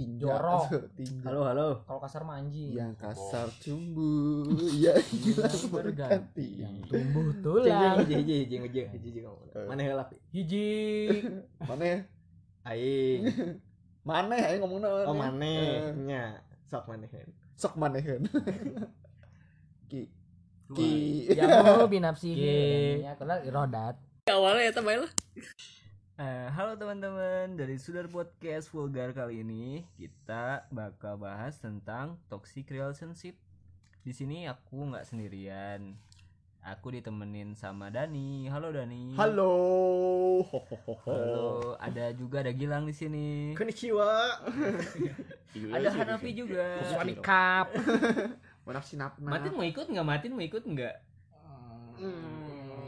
tinja 0.00 0.24
Jorok. 0.32 0.64
tinja 0.96 1.20
Halo 1.28 1.40
halo. 1.44 1.68
Kalau 1.84 2.00
kasar 2.00 2.24
mah 2.24 2.40
anjing. 2.40 2.72
yang 2.72 2.96
kasar 2.96 3.52
cumbu 3.60 4.48
ya 4.80 4.96
hilang 4.96 5.60
berganti 5.68 6.64
Yang 6.64 6.76
tumbuh 6.88 7.28
tulang. 7.44 8.00
hiji 8.00 8.16
hiji 8.16 8.34
hiji 8.40 8.56
hiji 8.56 8.80
hiji 8.88 8.98
hiji 9.04 9.20
kamu. 9.20 9.68
Mana 9.68 9.80
heula 9.84 10.04
pi? 10.08 10.16
Hiji. 10.32 10.68
mana 11.60 11.84
ya 11.84 11.98
Aing. 12.64 13.22
mana 14.08 14.32
ya 14.32 14.56
ngomong 14.56 14.80
naon 14.80 15.04
Oh 15.04 15.12
ya? 15.12 15.20
mana? 15.20 15.44
Eh, 15.44 15.92
Nya. 16.00 16.24
Sok 16.64 16.88
manehan. 16.88 17.28
sok 17.52 17.76
mana 17.76 18.00
kan 18.00 18.24
ki 19.92 20.08
ki 20.72 20.90
Jamu 21.36 21.84
binapsi. 21.92 22.32
Ki. 22.32 23.04
Ya, 23.04 23.12
kalau 23.20 23.36
rodat. 23.44 24.00
Awalnya 24.24 24.64
ya 24.64 24.72
tambah 24.72 24.96
Eh, 26.20 26.52
halo 26.52 26.76
teman-teman 26.76 27.56
dari 27.56 27.80
Sudar 27.80 28.04
Podcast 28.04 28.68
Vulgar 28.76 29.16
kali 29.16 29.40
ini 29.40 29.88
kita 29.96 30.68
bakal 30.68 31.16
bahas 31.16 31.56
tentang 31.56 32.20
toxic 32.28 32.68
relationship. 32.68 33.40
Di 34.04 34.12
sini 34.12 34.44
aku 34.44 34.84
nggak 34.92 35.08
sendirian. 35.08 35.96
Aku 36.60 36.92
ditemenin 36.92 37.56
sama 37.56 37.88
Dani. 37.88 38.52
Halo 38.52 38.68
Dani. 38.68 39.16
halo 39.16 39.54
ho, 40.44 40.58
ho, 40.60 40.76
ho, 40.76 40.92
ho. 40.92 41.08
Halo, 41.08 41.48
ada 41.80 42.12
juga 42.12 42.44
ada 42.44 42.52
Gilang 42.52 42.84
di 42.84 42.92
sini. 42.92 43.56
Konnichiwa. 43.56 44.44
Ada 45.72 45.88
Hanafi 45.88 46.36
juga. 46.36 46.84
Suami 46.84 47.16
cup. 47.16 47.72
Mana 48.68 48.84
sinapna 48.84 49.40
Matin 49.40 49.56
mau 49.56 49.64
ikut 49.64 49.88
nggak? 49.88 50.04
Matin 50.04 50.36
mau 50.36 50.44
ikut 50.44 50.68
nggak? 50.68 50.96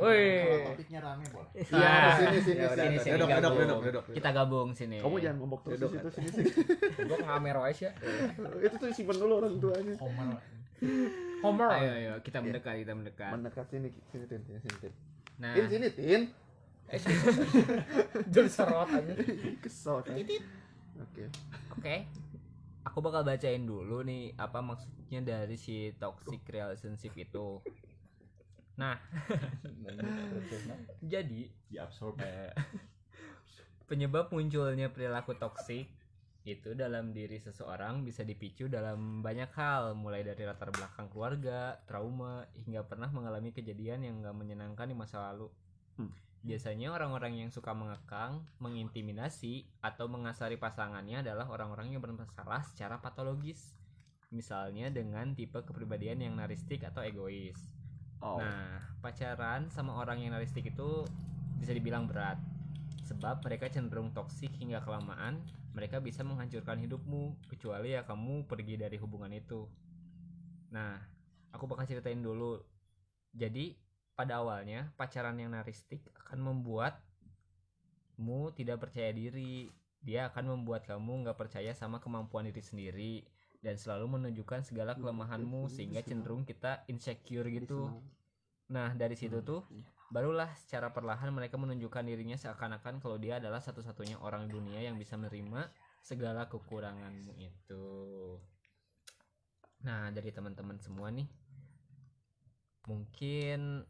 Woi. 0.02 0.22
Kalau 0.42 0.66
topiknya 0.68 0.98
rame 0.98 1.24
boleh. 1.30 1.50
Iya, 1.54 1.86
Ah. 1.86 2.12
sini 2.12 2.38
sini 2.42 2.58
Ya 2.58 2.68
udah, 2.68 2.84
sini. 2.84 2.96
sini 2.98 3.12
Duduk, 3.14 3.28
gabung. 3.30 3.40
duduk, 3.40 3.62
duduk, 3.62 3.82
duduk. 3.86 4.04
Kita 4.12 4.28
gabung 4.32 4.68
sini. 4.72 4.96
Kamu 4.98 5.16
jangan 5.16 5.36
ngomong 5.38 5.60
terus 5.62 5.78
situ 5.80 6.08
sini 6.10 6.28
sini. 6.28 6.50
Gua 7.08 7.18
ngamer 7.22 7.56
aja 7.62 7.86
ya. 7.86 7.90
Itu 8.66 8.74
tuh 8.76 8.88
simpen 8.90 9.16
dulu 9.16 9.32
orang 9.38 9.54
tuanya. 9.56 9.94
Homer. 9.96 10.28
Homer. 11.40 11.68
Ayo, 11.72 11.90
ayo, 11.94 12.12
kita 12.20 12.38
mendekat, 12.38 12.74
kita 12.76 12.92
mendekat. 12.92 13.30
Mendekat 13.30 13.66
sini 13.68 13.88
sini 14.10 14.24
tin 14.26 14.42
sini 14.42 14.58
sini 14.58 14.76
tin. 14.80 14.92
Nah, 15.38 15.54
Tin 15.54 15.66
sini 15.70 15.88
tin. 15.88 16.22
Jadi 18.28 18.48
serot 18.54 18.90
aja. 18.90 19.12
Kesel 19.58 19.96
kan. 20.02 20.14
Oke. 20.98 21.22
Oke. 21.72 21.94
Aku 22.82 22.98
bakal 22.98 23.22
bacain 23.22 23.62
dulu 23.62 24.02
nih 24.02 24.34
apa 24.34 24.58
maksudnya 24.58 25.22
dari 25.22 25.54
si 25.54 25.94
toxic 25.96 26.42
relationship 26.44 27.14
itu. 27.14 27.62
Nah, 28.82 28.98
jadi 31.12 31.46
Diabsorb. 31.70 32.18
eh, 32.18 32.50
penyebab 33.90 34.34
munculnya 34.34 34.90
perilaku 34.90 35.38
toksik 35.38 35.86
itu 36.42 36.74
dalam 36.74 37.14
diri 37.14 37.38
seseorang 37.38 38.02
bisa 38.02 38.26
dipicu 38.26 38.66
dalam 38.66 39.22
banyak 39.22 39.54
hal, 39.54 39.94
mulai 39.94 40.26
dari 40.26 40.42
latar 40.42 40.74
belakang 40.74 41.06
keluarga, 41.06 41.78
trauma, 41.86 42.42
hingga 42.66 42.82
pernah 42.82 43.06
mengalami 43.14 43.54
kejadian 43.54 44.02
yang 44.02 44.18
gak 44.26 44.34
menyenangkan 44.34 44.90
di 44.90 44.96
masa 44.98 45.30
lalu. 45.30 45.46
Hmm. 46.02 46.10
Biasanya 46.42 46.90
orang-orang 46.90 47.46
yang 47.46 47.54
suka 47.54 47.70
mengekang, 47.70 48.42
mengintimidasi, 48.58 49.70
atau 49.86 50.10
mengasari 50.10 50.58
pasangannya 50.58 51.22
adalah 51.22 51.46
orang-orang 51.46 51.94
yang 51.94 52.02
bermasalah 52.02 52.66
secara 52.66 52.98
patologis. 52.98 53.78
Misalnya 54.34 54.90
dengan 54.90 55.38
tipe 55.38 55.62
kepribadian 55.62 56.26
yang 56.26 56.34
naristik 56.34 56.82
atau 56.82 57.06
egois. 57.06 57.71
Oh. 58.22 58.38
Nah, 58.38 58.78
pacaran 59.02 59.66
sama 59.68 59.98
orang 59.98 60.22
yang 60.22 60.30
naristik 60.32 60.70
itu 60.70 61.02
bisa 61.58 61.74
dibilang 61.74 62.06
berat. 62.06 62.38
Sebab 63.02 63.42
mereka 63.42 63.66
cenderung 63.66 64.14
toksik 64.14 64.54
hingga 64.56 64.78
kelamaan, 64.86 65.42
mereka 65.74 65.98
bisa 65.98 66.22
menghancurkan 66.22 66.78
hidupmu, 66.78 67.34
kecuali 67.50 67.98
ya 67.98 68.06
kamu 68.06 68.46
pergi 68.46 68.78
dari 68.78 68.94
hubungan 69.02 69.34
itu. 69.34 69.66
Nah, 70.70 71.02
aku 71.50 71.66
bakal 71.66 71.84
ceritain 71.84 72.22
dulu. 72.22 72.62
Jadi, 73.34 73.74
pada 74.14 74.38
awalnya 74.38 74.94
pacaran 74.94 75.34
yang 75.34 75.50
naristik 75.50 76.06
akan 76.14 76.38
membuatmu 76.46 77.02
tidak 78.54 78.78
percaya 78.86 79.10
diri. 79.10 79.74
Dia 80.02 80.30
akan 80.30 80.58
membuat 80.58 80.86
kamu 80.86 81.26
nggak 81.26 81.38
percaya 81.38 81.74
sama 81.74 81.98
kemampuan 82.02 82.46
diri 82.46 82.62
sendiri 82.62 83.22
dan 83.62 83.78
selalu 83.78 84.18
menunjukkan 84.18 84.66
segala 84.66 84.98
kelemahanmu 84.98 85.70
sehingga 85.70 86.02
cenderung 86.02 86.42
kita 86.42 86.82
insecure 86.90 87.46
gitu. 87.46 87.94
Nah, 88.74 88.90
dari 88.98 89.14
situ 89.14 89.38
tuh 89.46 89.62
barulah 90.10 90.50
secara 90.58 90.90
perlahan 90.90 91.30
mereka 91.32 91.56
menunjukkan 91.56 92.04
dirinya 92.04 92.34
seakan-akan 92.36 92.98
kalau 93.00 93.16
dia 93.16 93.38
adalah 93.38 93.62
satu-satunya 93.62 94.18
orang 94.20 94.50
dunia 94.50 94.82
yang 94.82 94.98
bisa 94.98 95.14
menerima 95.14 95.70
segala 96.02 96.50
kekuranganmu 96.50 97.38
itu. 97.38 97.86
Nah, 99.86 100.10
dari 100.10 100.34
teman-teman 100.34 100.82
semua 100.82 101.14
nih 101.14 101.30
mungkin 102.90 103.86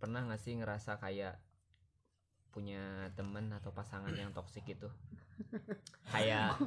pernah 0.00 0.24
gak 0.32 0.40
sih 0.40 0.56
ngerasa 0.56 0.96
kayak 0.96 1.36
punya 2.48 3.12
temen 3.12 3.52
atau 3.52 3.68
pasangan 3.68 4.16
yang 4.16 4.32
toksik 4.32 4.64
gitu 4.64 4.88
kayak 6.06 6.58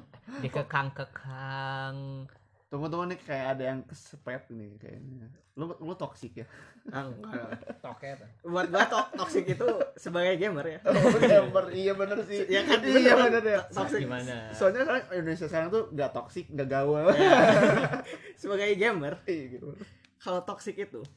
dikekang-kekang 0.42 2.28
Tunggu-tunggu 2.68 3.08
nih 3.08 3.20
kayak 3.22 3.48
ada 3.56 3.64
yang 3.66 3.80
kesepet 3.82 4.44
nih 4.52 4.76
kayaknya. 4.76 5.32
Lu 5.56 5.72
lu 5.80 5.96
toksik 5.96 6.36
ya? 6.36 6.44
Ah, 6.88 7.08
enggak. 7.08 7.48
Toket. 7.80 8.20
buat 8.44 8.68
gua 8.68 8.84
to- 8.84 9.12
toksik 9.16 9.48
itu 9.48 9.64
sebagai 9.96 10.36
gamer 10.36 10.76
ya 10.76 10.80
Oh, 10.84 10.94
gamer. 11.18 11.72
iya 11.72 11.96
bener 11.96 12.20
sih. 12.24 12.44
Ya 12.46 12.68
kan, 12.68 12.84
iya 12.84 13.16
bener. 13.16 13.40
bener 13.40 13.44
ya. 13.50 13.62
toksik 13.72 14.04
gimana 14.04 14.52
Soalnya 14.52 14.84
kan 14.84 15.00
Indonesia 15.14 15.48
sekarang 15.48 15.72
tuh 15.72 15.88
nggak 15.90 16.12
toksik, 16.12 16.46
nggak 16.50 16.68
gaul. 16.68 17.08
sebagai 18.36 18.68
gamer 18.76 19.16
Iya 19.24 19.44
gitu. 19.50 19.72
kalau 20.18 20.44
toksik 20.44 20.76
itu 20.76 21.08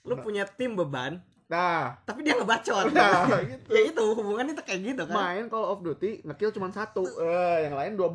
lu 0.00 0.16
punya 0.16 0.48
tim 0.48 0.72
beban 0.72 1.20
Nah, 1.50 1.98
tapi 2.06 2.22
dia 2.22 2.38
ngebacot 2.38 2.94
nah 2.94 3.26
gitu. 3.42 3.68
ya 3.68 3.90
itu 3.90 4.04
hubungan 4.14 4.46
itu 4.48 4.62
kayak 4.62 4.80
gitu 4.86 5.02
kan 5.04 5.16
Main 5.18 5.46
Call 5.46 5.66
of 5.66 5.82
Duty 5.82 6.22
ngekill 6.22 6.54
cuma 6.54 6.70
satu, 6.70 7.02
eh 7.18 7.66
yang 7.66 7.74
lain 7.74 7.92
12 7.98 8.06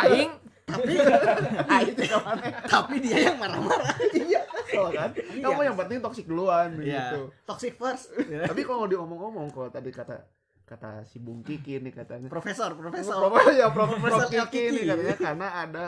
Aing 0.00 0.32
tapi 0.62 0.94
Ah 1.72 1.84
itu 1.84 2.00
ke 2.00 2.16
mana? 2.16 2.48
tapi 2.64 2.96
dia 2.98 3.28
yang 3.28 3.36
marah-marah 3.36 3.92
iya 4.10 4.40
kesel 4.48 4.88
kan? 4.88 5.12
Kamu 5.12 5.60
yang 5.60 5.76
penting 5.76 6.00
toksik 6.00 6.24
duluan 6.24 6.80
Iya. 6.80 7.12
gitu. 7.12 7.20
toxic 7.44 7.76
first 7.76 8.08
Tapi 8.16 8.60
kalau 8.62 8.88
diomong-omong 8.88 9.52
kalau 9.52 9.68
tadi 9.68 9.92
kata 9.92 10.24
kata 10.64 11.04
si 11.04 11.20
Bung 11.20 11.44
Kiki 11.44 11.76
nih 11.76 11.92
katanya 11.92 12.32
profesor 12.32 12.72
profesor 12.72 13.20
Prof, 13.20 13.52
ya 13.52 13.68
Prof, 13.68 13.92
Profesor 13.92 14.24
Prof 14.24 14.32
Kiki 14.48 14.48
Kiki. 14.48 14.72
nih 14.72 14.84
katanya 14.88 15.16
karena 15.20 15.46
ada 15.60 15.84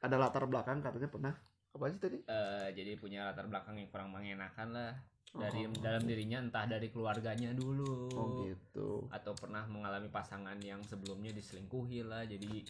ada 0.00 0.16
latar 0.16 0.48
belakang 0.48 0.80
katanya 0.80 1.06
pernah 1.06 1.34
apa 1.72 1.84
sih 1.86 1.98
tadi? 1.98 2.18
Eh, 2.22 2.66
jadi 2.72 2.96
punya 2.96 3.28
latar 3.28 3.44
belakang 3.46 3.76
yang 3.76 3.88
kurang 3.88 4.08
mengenakan 4.08 4.72
lah 4.72 4.92
dari 5.32 5.64
Oh. 5.64 5.72
dalam 5.80 6.02
dirinya 6.02 6.38
entah 6.38 6.64
dari 6.64 6.88
keluarganya 6.88 7.50
dulu 7.52 8.12
Oh 8.12 8.44
gitu. 8.44 9.08
atau 9.08 9.32
pernah 9.32 9.64
mengalami 9.64 10.06
pasangan 10.06 10.56
yang 10.58 10.80
sebelumnya 10.82 11.32
diselingkuhi 11.32 12.04
lah 12.04 12.22
jadi 12.22 12.60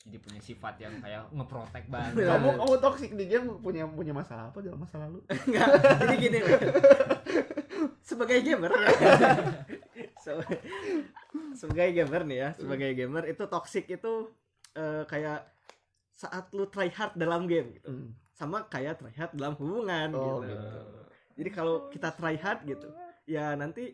jadi 0.00 0.16
punya 0.16 0.40
sifat 0.40 0.78
yang 0.78 0.96
kayak 0.96 1.28
ngeprotek 1.28 1.84
banget 1.92 2.24
Kamu 2.24 2.56
kamu 2.56 2.74
toksik 2.78 3.12
di 3.12 3.26
game 3.26 3.58
punya 3.58 3.84
punya 3.84 4.12
masalah 4.12 4.48
apa 4.48 4.58
dalam 4.60 4.78
masa 4.78 4.96
lalu? 4.98 5.20
Enggak, 5.44 5.68
jadi 5.98 6.14
gini 6.16 6.38
loh. 6.40 6.60
Sebagai 8.00 8.38
gamer 8.40 8.70
ya. 8.72 8.88
Se- 10.22 10.40
sebagai 11.54 11.88
gamer 11.92 12.22
nih 12.24 12.38
ya, 12.38 12.48
sebagai 12.54 12.90
gamer 12.92 13.24
itu 13.26 13.44
toxic 13.44 13.84
itu 13.88 14.30
eh, 14.72 15.02
kayak 15.04 15.42
saat 16.08 16.48
lu 16.50 16.64
try 16.66 16.88
hard 16.88 17.12
dalam 17.14 17.44
game 17.44 17.74
gitu. 17.74 17.90
Hmm. 17.90 18.14
Sama 18.30 18.64
kayak 18.64 18.96
try 18.96 19.12
hard 19.12 19.32
dalam 19.34 19.52
hubungan 19.54 20.08
Oh, 20.14 20.38
gitu. 20.40 20.48
gitu. 20.48 20.80
Jadi 21.36 21.50
kalau 21.52 21.88
kita 21.88 22.10
try 22.10 22.34
hard 22.34 22.64
gitu, 22.64 22.88
ya 23.24 23.52
nanti 23.52 23.92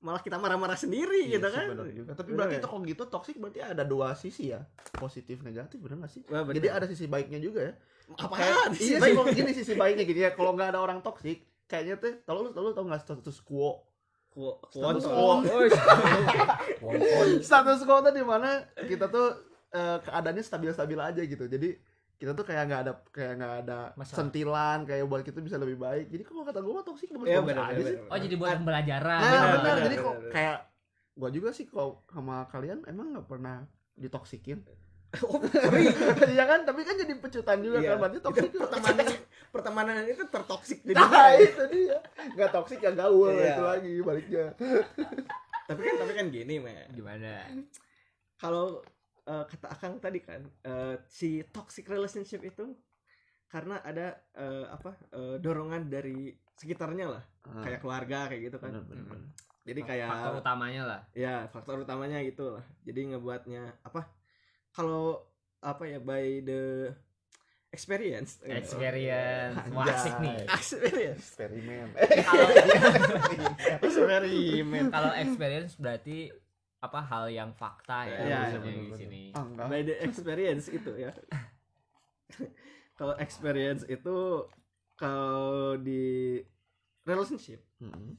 malah 0.00 0.20
kita 0.20 0.36
marah-marah 0.36 0.76
sendiri 0.76 1.24
Iya 1.24 1.36
gitu 1.36 1.48
sih, 1.48 1.54
kan. 1.54 1.66
bener 1.72 1.86
juga. 1.92 2.10
Tapi 2.12 2.28
Bener 2.28 2.36
berarti 2.40 2.54
ya? 2.56 2.60
itu 2.60 2.68
kalau 2.68 2.82
gitu 2.84 3.02
toksik 3.06 3.36
berarti 3.36 3.60
ada 3.60 3.82
dua 3.84 4.12
sisi 4.12 4.48
ya, 4.48 4.64
positif 4.94 5.40
negatif 5.40 5.80
bener 5.80 5.96
gak 6.00 6.12
sih? 6.12 6.20
Wah, 6.28 6.42
bener. 6.42 6.60
Jadi 6.60 6.66
ada 6.68 6.84
sisi 6.84 7.04
baiknya 7.04 7.38
juga 7.38 7.60
ya. 7.68 7.72
Kayak- 8.14 8.76
sih, 8.76 8.92
iya 8.92 8.98
sih, 9.00 9.12
gini 9.32 9.50
sisi 9.52 9.72
baiknya 9.72 10.04
gini 10.04 10.20
ya. 10.22 10.30
Kalau 10.32 10.52
nggak 10.52 10.68
ada 10.72 10.80
orang 10.80 11.00
toksik, 11.00 11.40
kayaknya 11.64 11.96
tuh, 11.96 12.20
kalau 12.24 12.44
lu 12.44 12.48
lu 12.52 12.70
tau 12.72 12.84
nggak 12.84 13.00
status 13.00 13.40
quo? 13.40 13.80
Ku- 14.28 14.60
Status 14.68 15.04
quo. 15.04 15.40
status 17.40 17.80
quo 17.82 17.96
tuh 18.00 18.12
di 18.12 18.24
mana 18.24 18.64
kita 18.76 19.08
tuh 19.08 19.26
eh, 19.72 19.96
keadaannya 20.00 20.42
stabil-stabil 20.42 20.98
aja 21.00 21.22
gitu. 21.24 21.44
Jadi 21.48 21.76
kita 22.24 22.32
tuh 22.32 22.42
kayak 22.42 22.62
nggak 22.64 22.80
ada 22.80 22.92
kayak 23.06 23.32
nggak 23.36 23.54
ada 23.62 23.78
Masalah. 23.94 24.16
sentilan 24.18 24.78
kayak 24.82 25.04
buat 25.04 25.20
kita 25.20 25.38
bisa 25.38 25.56
lebih 25.56 25.76
baik. 25.76 26.08
Jadi 26.08 26.22
kalau 26.24 26.40
kata 26.42 26.58
gue 26.58 26.72
mah 26.72 26.82
toksik 26.82 27.12
bagus 27.12 27.26
Iya, 27.26 27.38
bagus 27.38 27.48
bener, 27.50 27.60
aja 27.60 27.72
bener, 27.74 27.84
sih. 27.84 27.96
bener. 27.98 28.08
Oh 28.08 28.18
jadi 28.18 28.34
buat 28.34 28.54
pembelajaran. 28.56 29.18
Nah, 29.18 29.28
bener, 29.28 29.44
benar. 29.44 29.60
bener, 29.60 29.84
Jadi 29.84 29.96
kok 29.98 30.14
kayak 30.30 30.56
gua 31.14 31.28
juga 31.30 31.48
sih 31.52 31.64
kalau 31.64 32.02
sama 32.08 32.36
kalian 32.48 32.78
emang 32.84 33.06
nggak 33.12 33.28
pernah 33.28 33.56
ditoksikin. 33.94 34.64
Oh. 35.22 35.38
Iya 36.26 36.42
kan, 36.42 36.66
tapi 36.66 36.82
kan 36.82 36.98
jadi 36.98 37.14
pecutan 37.14 37.62
juga 37.62 37.78
Iya. 37.78 37.94
kan 37.94 37.96
berarti 38.00 38.18
toksik. 38.18 38.50
Itu 38.50 38.58
pertemanan 38.60 39.06
pertemanan 39.48 39.94
itu 40.04 40.22
tertoksik 40.26 40.78
di 40.82 40.90
Nah, 40.90 41.38
itu 41.38 41.62
dia. 41.70 42.02
Nggak 42.34 42.50
toksik 42.50 42.80
ya 42.80 42.90
gaul 42.90 43.30
Iya. 43.30 43.46
itu 43.48 43.62
lagi 43.62 43.94
baliknya. 44.00 44.46
tapi 45.64 45.80
kan 45.80 45.94
tapi 45.96 46.12
kan 46.12 46.26
gini 46.28 46.58
me 46.58 46.74
Gimana? 46.90 47.46
kalau 48.36 48.82
eh, 49.24 49.44
kata 49.48 49.66
Akang 49.72 49.94
tadi 50.00 50.20
kan 50.20 50.44
eh, 50.64 50.96
si 51.08 51.44
toxic 51.48 51.88
relationship 51.88 52.44
itu 52.44 52.76
karena 53.48 53.78
ada 53.86 54.18
eh, 54.34 54.66
apa 54.66 54.98
eh, 55.14 55.36
dorongan 55.38 55.86
dari 55.86 56.34
sekitarnya 56.54 57.06
lah. 57.18 57.24
Ah, 57.50 57.62
kayak 57.66 57.80
keluarga 57.82 58.30
kayak 58.30 58.50
gitu 58.50 58.56
kan. 58.58 58.70
Bener, 58.72 58.84
bener, 58.86 59.04
bener. 59.10 59.30
jadi 59.64 59.80
kayak 59.84 60.08
faktor 60.10 60.34
utamanya 60.42 60.82
lah. 60.84 61.00
Ya 61.14 61.36
faktor 61.50 61.76
utamanya 61.82 62.18
itu 62.22 62.44
lah. 62.50 62.64
Jadi 62.86 63.00
ngebuatnya 63.14 63.78
apa 63.86 64.10
kalau 64.74 65.22
apa 65.64 65.82
ya 65.86 65.98
by 66.02 66.44
the 66.44 66.92
experience. 67.74 68.38
Experience. 68.46 69.58
Wah 69.74 69.86
asik 69.86 70.14
nih. 70.22 70.36
Experience. 70.58 71.26
Eksperimen 71.34 71.86
kalau 72.22 72.48
eksperimen 73.86 74.84
kalau 74.94 75.12
experience 75.18 75.74
berarti 75.74 76.30
apa 76.84 77.00
hal 77.00 77.24
yang 77.32 77.50
fakta 77.56 78.04
ya, 78.04 78.20
maksudnya 78.20 78.72
iya, 78.72 78.84
di 78.84 78.92
sini. 78.92 79.22
Enggak. 79.32 79.66
by 79.72 79.80
the 79.80 79.96
experience 80.04 80.68
itu 80.68 80.92
ya. 81.00 81.12
Kalau 82.98 83.14
experience 83.18 83.82
itu 83.90 84.46
kalau 84.94 85.74
di 85.82 86.38
relationship 87.02 87.58
Mm-mm. 87.82 88.14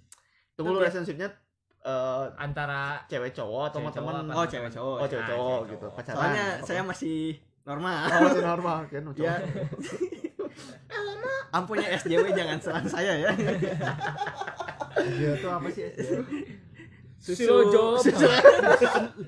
tunggu 0.59 0.75
lu 0.75 0.83
relationshipnya 0.83 1.31
eh, 1.79 2.25
antara 2.35 3.00
cewek 3.07 3.31
cowok 3.31 3.71
atau 3.71 3.79
Cewek 3.79 3.95
teman 3.95 4.12
cowok 4.12 4.27
apa? 4.27 4.33
Oh 4.35 4.45
cewek 4.51 4.71
cowok. 4.75 4.97
Oh 5.00 5.07
cewek 5.07 5.25
cowok 5.31 5.59
gitu. 5.71 5.88
pacaran. 5.95 6.15
Soalnya 6.19 6.45
Apa? 6.59 6.65
saya 6.68 6.81
masih 6.83 7.18
normal. 7.63 7.95
Oh 8.03 8.19
masih 8.27 8.44
normal. 8.44 8.77
Kan 8.91 9.03
ya. 9.23 9.35
Ampunya 11.56 11.88
SJW 11.95 12.25
jangan 12.35 12.57
serang 12.59 12.88
saya 12.91 13.13
ya. 13.15 13.31
Iya 14.95 15.31
tuh 15.39 15.51
apa 15.56 15.68
sih 15.71 15.88
Susilo 17.25 17.57
job. 17.74 17.98
susu 17.98 18.27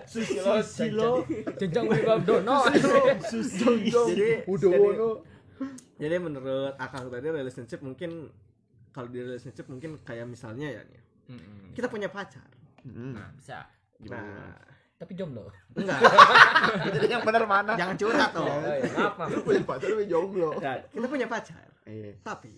Susilo 0.05 0.53
Susilo 0.61 1.11
jenjang 1.57 1.89
Wibab 1.89 2.21
Dono 2.21 2.61
jadi 2.69 4.45
udah 4.45 4.69
jadi, 4.69 4.77
wono. 4.77 5.09
jadi 5.97 6.15
menurut 6.21 6.77
akang 6.77 7.09
tadi 7.09 7.25
relationship 7.33 7.81
mungkin 7.81 8.29
kalau 8.93 9.09
di 9.09 9.17
relationship 9.25 9.65
mungkin 9.65 9.97
kayak 10.05 10.29
misalnya 10.29 10.73
ya 10.73 10.81
nih, 10.81 11.01
kita 11.77 11.85
punya 11.85 12.09
pacar. 12.09 12.49
Nah 12.85 13.29
bisa. 13.37 13.65
Nah. 14.09 14.57
Tapi 14.97 15.13
jomblo. 15.13 15.45
enggak. 15.77 16.01
Jadi 16.97 17.05
yang 17.05 17.21
benar 17.21 17.45
mana? 17.45 17.77
Jangan 17.77 17.93
curhat 18.01 18.33
oh, 18.33 18.41
dong 18.41 18.61
iya, 18.65 18.89
maaf 18.97 19.13
maaf. 19.21 19.29
Lu 19.29 19.45
punya 19.45 19.61
pacar 19.61 19.87
tapi 19.93 20.05
jomblo. 20.09 20.49
Nah, 20.57 20.81
kita 20.89 21.05
punya 21.05 21.27
pacar. 21.29 21.67
Iya. 21.85 22.17
Tapi 22.25 22.53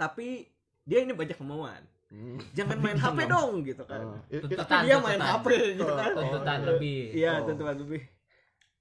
tapi 0.00 0.48
dia 0.88 1.04
ini 1.04 1.12
banyak 1.12 1.36
kemauan 1.36 1.84
Hmm. 2.08 2.40
jangan 2.56 2.80
main 2.80 2.96
HP 3.04 3.18
dong 3.26 3.50
gitu 3.62 3.84
kan. 3.84 4.00
Oh, 4.00 4.16
Tuntutan, 4.26 4.64
tapi 4.64 4.84
dia 4.88 4.96
main 4.96 5.20
tuntutan. 5.20 5.28
HP 5.36 5.46
gitu 5.76 5.84
kan 5.86 6.08
Oh, 6.08 6.16
tuntutan 6.16 6.58
iya. 6.58 6.66
lebih. 6.66 7.00
Iya 7.12 7.32
Oh. 7.36 7.44
tentuan 7.44 7.76
lebih. 7.76 8.02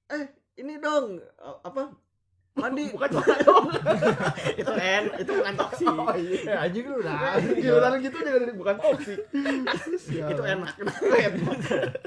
Eh 0.08 0.24
ini 0.58 0.74
dong 0.80 1.06
eh, 1.20 1.58
apa? 1.62 1.84
Mandi. 2.56 2.90
Bukan 2.96 3.10
dong. 3.14 3.66
Itu 4.64 4.72
en 4.74 5.04
itu 5.14 5.30
bukan 5.30 5.54
toksi 5.54 5.86
oh 5.86 6.10
iya. 6.16 6.66
Anjing 6.66 6.86
lu 6.88 6.98
dah. 7.00 7.38
giliran 7.38 7.94
gitu 8.00 8.18
jangan 8.18 8.56
bukan 8.56 8.76
toksik. 8.80 9.20
Itu 10.10 10.42
enak 10.42 10.70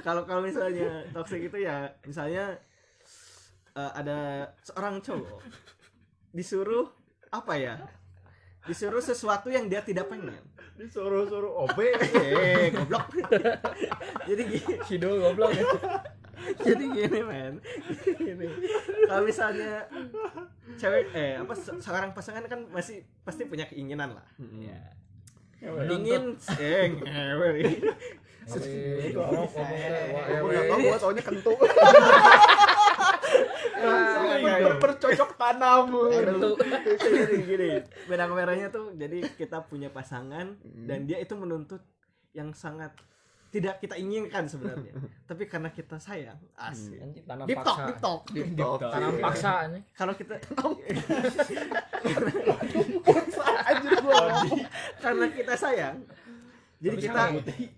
kalau 0.00 0.26
kalau 0.26 0.42
misalnya 0.42 1.06
toxic 1.12 1.46
itu 1.46 1.58
ya 1.60 1.86
misalnya 2.02 2.58
eh, 3.76 3.90
ada 3.94 4.18
seorang 4.64 4.98
cowok 4.98 5.38
disuruh 6.32 6.90
apa 7.30 7.54
ya 7.54 7.74
disuruh 8.64 9.00
sesuatu 9.00 9.48
yang 9.48 9.66
dia 9.66 9.80
tidak 9.80 10.08
pengen. 10.08 10.36
Disuruh-suruh 10.76 11.64
OB. 11.64 11.78
Eh 12.20 12.72
goblok. 12.72 13.08
Jadi 14.24 14.42
gini. 14.46 14.74
Sido 14.84 15.16
goblok. 15.16 15.52
Ya. 15.52 15.64
jadi 16.56 16.84
gini 16.88 17.20
men. 17.20 17.60
Gini. 18.16 18.46
Kalau 19.04 19.22
misalnya 19.22 19.84
cewek 20.74 21.12
eh 21.12 21.36
apa 21.36 21.52
se- 21.52 21.76
seorang 21.78 22.10
pasangan 22.10 22.44
kan 22.48 22.64
masih 22.68 23.04
pasti 23.22 23.44
punya 23.44 23.68
keinginan 23.68 24.16
lah. 24.16 24.24
Ya. 24.56 24.80
Ingin 25.86 26.40
eh 26.56 26.84
ngewe. 26.90 27.48
Itu 28.50 29.20
ngomong 29.20 29.46
ngomong 29.46 29.78
teh, 29.78 30.06
wah, 30.10 30.24
Iya, 33.80 34.36
iya. 34.36 34.54
Ber- 34.62 34.78
bercocok 34.78 35.30
tanam 35.34 35.84
gini 35.88 37.36
gini. 37.44 37.70
Benang 38.04 38.30
merahnya 38.30 38.68
tuh 38.68 38.92
jadi 38.94 39.24
kita 39.34 39.64
punya 39.64 39.88
pasangan 39.88 40.54
Hmm. 40.56 40.86
dan 40.86 41.04
dia 41.04 41.18
itu 41.18 41.32
menuntut 41.32 41.80
yang 42.30 42.52
sangat 42.52 42.92
tidak 43.50 43.78
kita 43.78 43.98
inginkan 43.98 44.46
sebenarnya. 44.46 44.94
Tapi 45.24 45.42
karena 45.44 45.68
kita 45.68 45.98
sayang 45.98 46.38
asik. 46.54 47.02
Anjing 47.02 47.24
tanam 47.24 47.44
deep 47.44 47.58
paksa. 47.58 47.82
deep 47.84 47.98
talk. 47.98 48.22
Deep 48.30 48.48
talk. 48.54 48.78
Tanam 48.84 49.12
paksa 49.18 49.52
nih. 49.68 49.82
kalau 49.92 50.14
kita 50.14 50.34
anjir 53.62 53.92
gua 54.00 54.18
karena 54.98 55.26
kita 55.28 55.54
sayang 55.54 55.96
jadi 56.80 56.96
Tapi 56.96 57.04
kita 57.04 57.22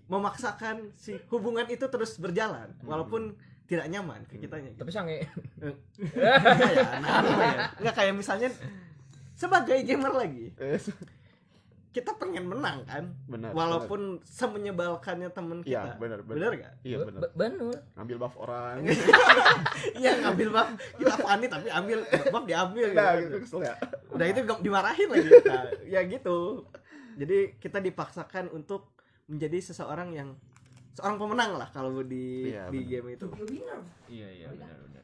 memaksakan 0.07 0.75
si 0.95 1.19
hubungan 1.27 1.67
itu 1.67 1.83
terus 1.83 2.15
berjalan. 2.15 2.71
Walaupun 2.81 3.35
tidak 3.63 3.87
nyaman 3.87 4.19
ke 4.25 4.35
kitanya 4.37 4.69
gitu. 4.69 4.79
Tapi 4.79 4.91
sange. 4.91 5.17
Enggak 5.97 6.69
ya, 6.69 6.83
nah, 6.99 7.19
ya? 7.23 7.63
Enggak 7.77 7.95
kayak 7.95 8.13
misalnya 8.13 8.49
sebagai 9.33 9.77
gamer 9.81 10.13
lagi 10.13 10.53
Eh, 10.55 10.77
kita 11.89 12.09
pengen 12.15 12.45
menang 12.45 12.81
kan 12.83 13.05
benar 13.23 13.53
walaupun 13.53 14.17
semenyebalkannya 14.23 15.29
temen 15.29 15.61
iya 15.61 15.85
kita 15.85 15.89
benar 15.95 16.19
bener 16.21 16.51
gak? 16.55 16.73
iya 16.81 16.97
benar 16.97 17.19
Be- 17.21 17.33
Bener. 17.35 17.77
ngambil 17.93 18.17
buff 18.17 18.35
orang 18.35 18.81
Iya 20.01 20.11
ngambil 20.19 20.47
bab 20.49 20.67
kita 20.73 21.15
panik 21.15 21.49
tapi 21.49 21.69
ambil 21.69 21.99
bab 22.29 22.43
diambil 22.43 22.87
nah 22.93 23.13
gitu. 23.13 23.25
gitu 23.29 23.37
kesel 23.41 23.61
ya 23.63 23.75
Udah 24.09 24.25
itu 24.25 24.39
dimarahin 24.59 25.07
lagi 25.07 25.29
Nah, 25.45 25.63
ya 25.83 26.01
gitu. 26.03 26.65
Jadi 27.13 27.37
kita 27.57 27.77
dipaksakan 27.77 28.49
untuk 28.49 28.89
menjadi 29.25 29.61
seseorang 29.63 30.09
yang 30.11 30.29
seorang 30.93 31.17
pemenang 31.17 31.51
lah 31.57 31.67
kalau 31.69 32.01
di 32.01 32.53
Iya, 32.53 32.69
di 32.69 32.79
benar. 32.81 32.89
game 32.89 33.07
itu. 33.17 33.25
iya 34.07 34.27
iya 34.29 34.47
benar 34.49 34.77
benar 34.85 35.03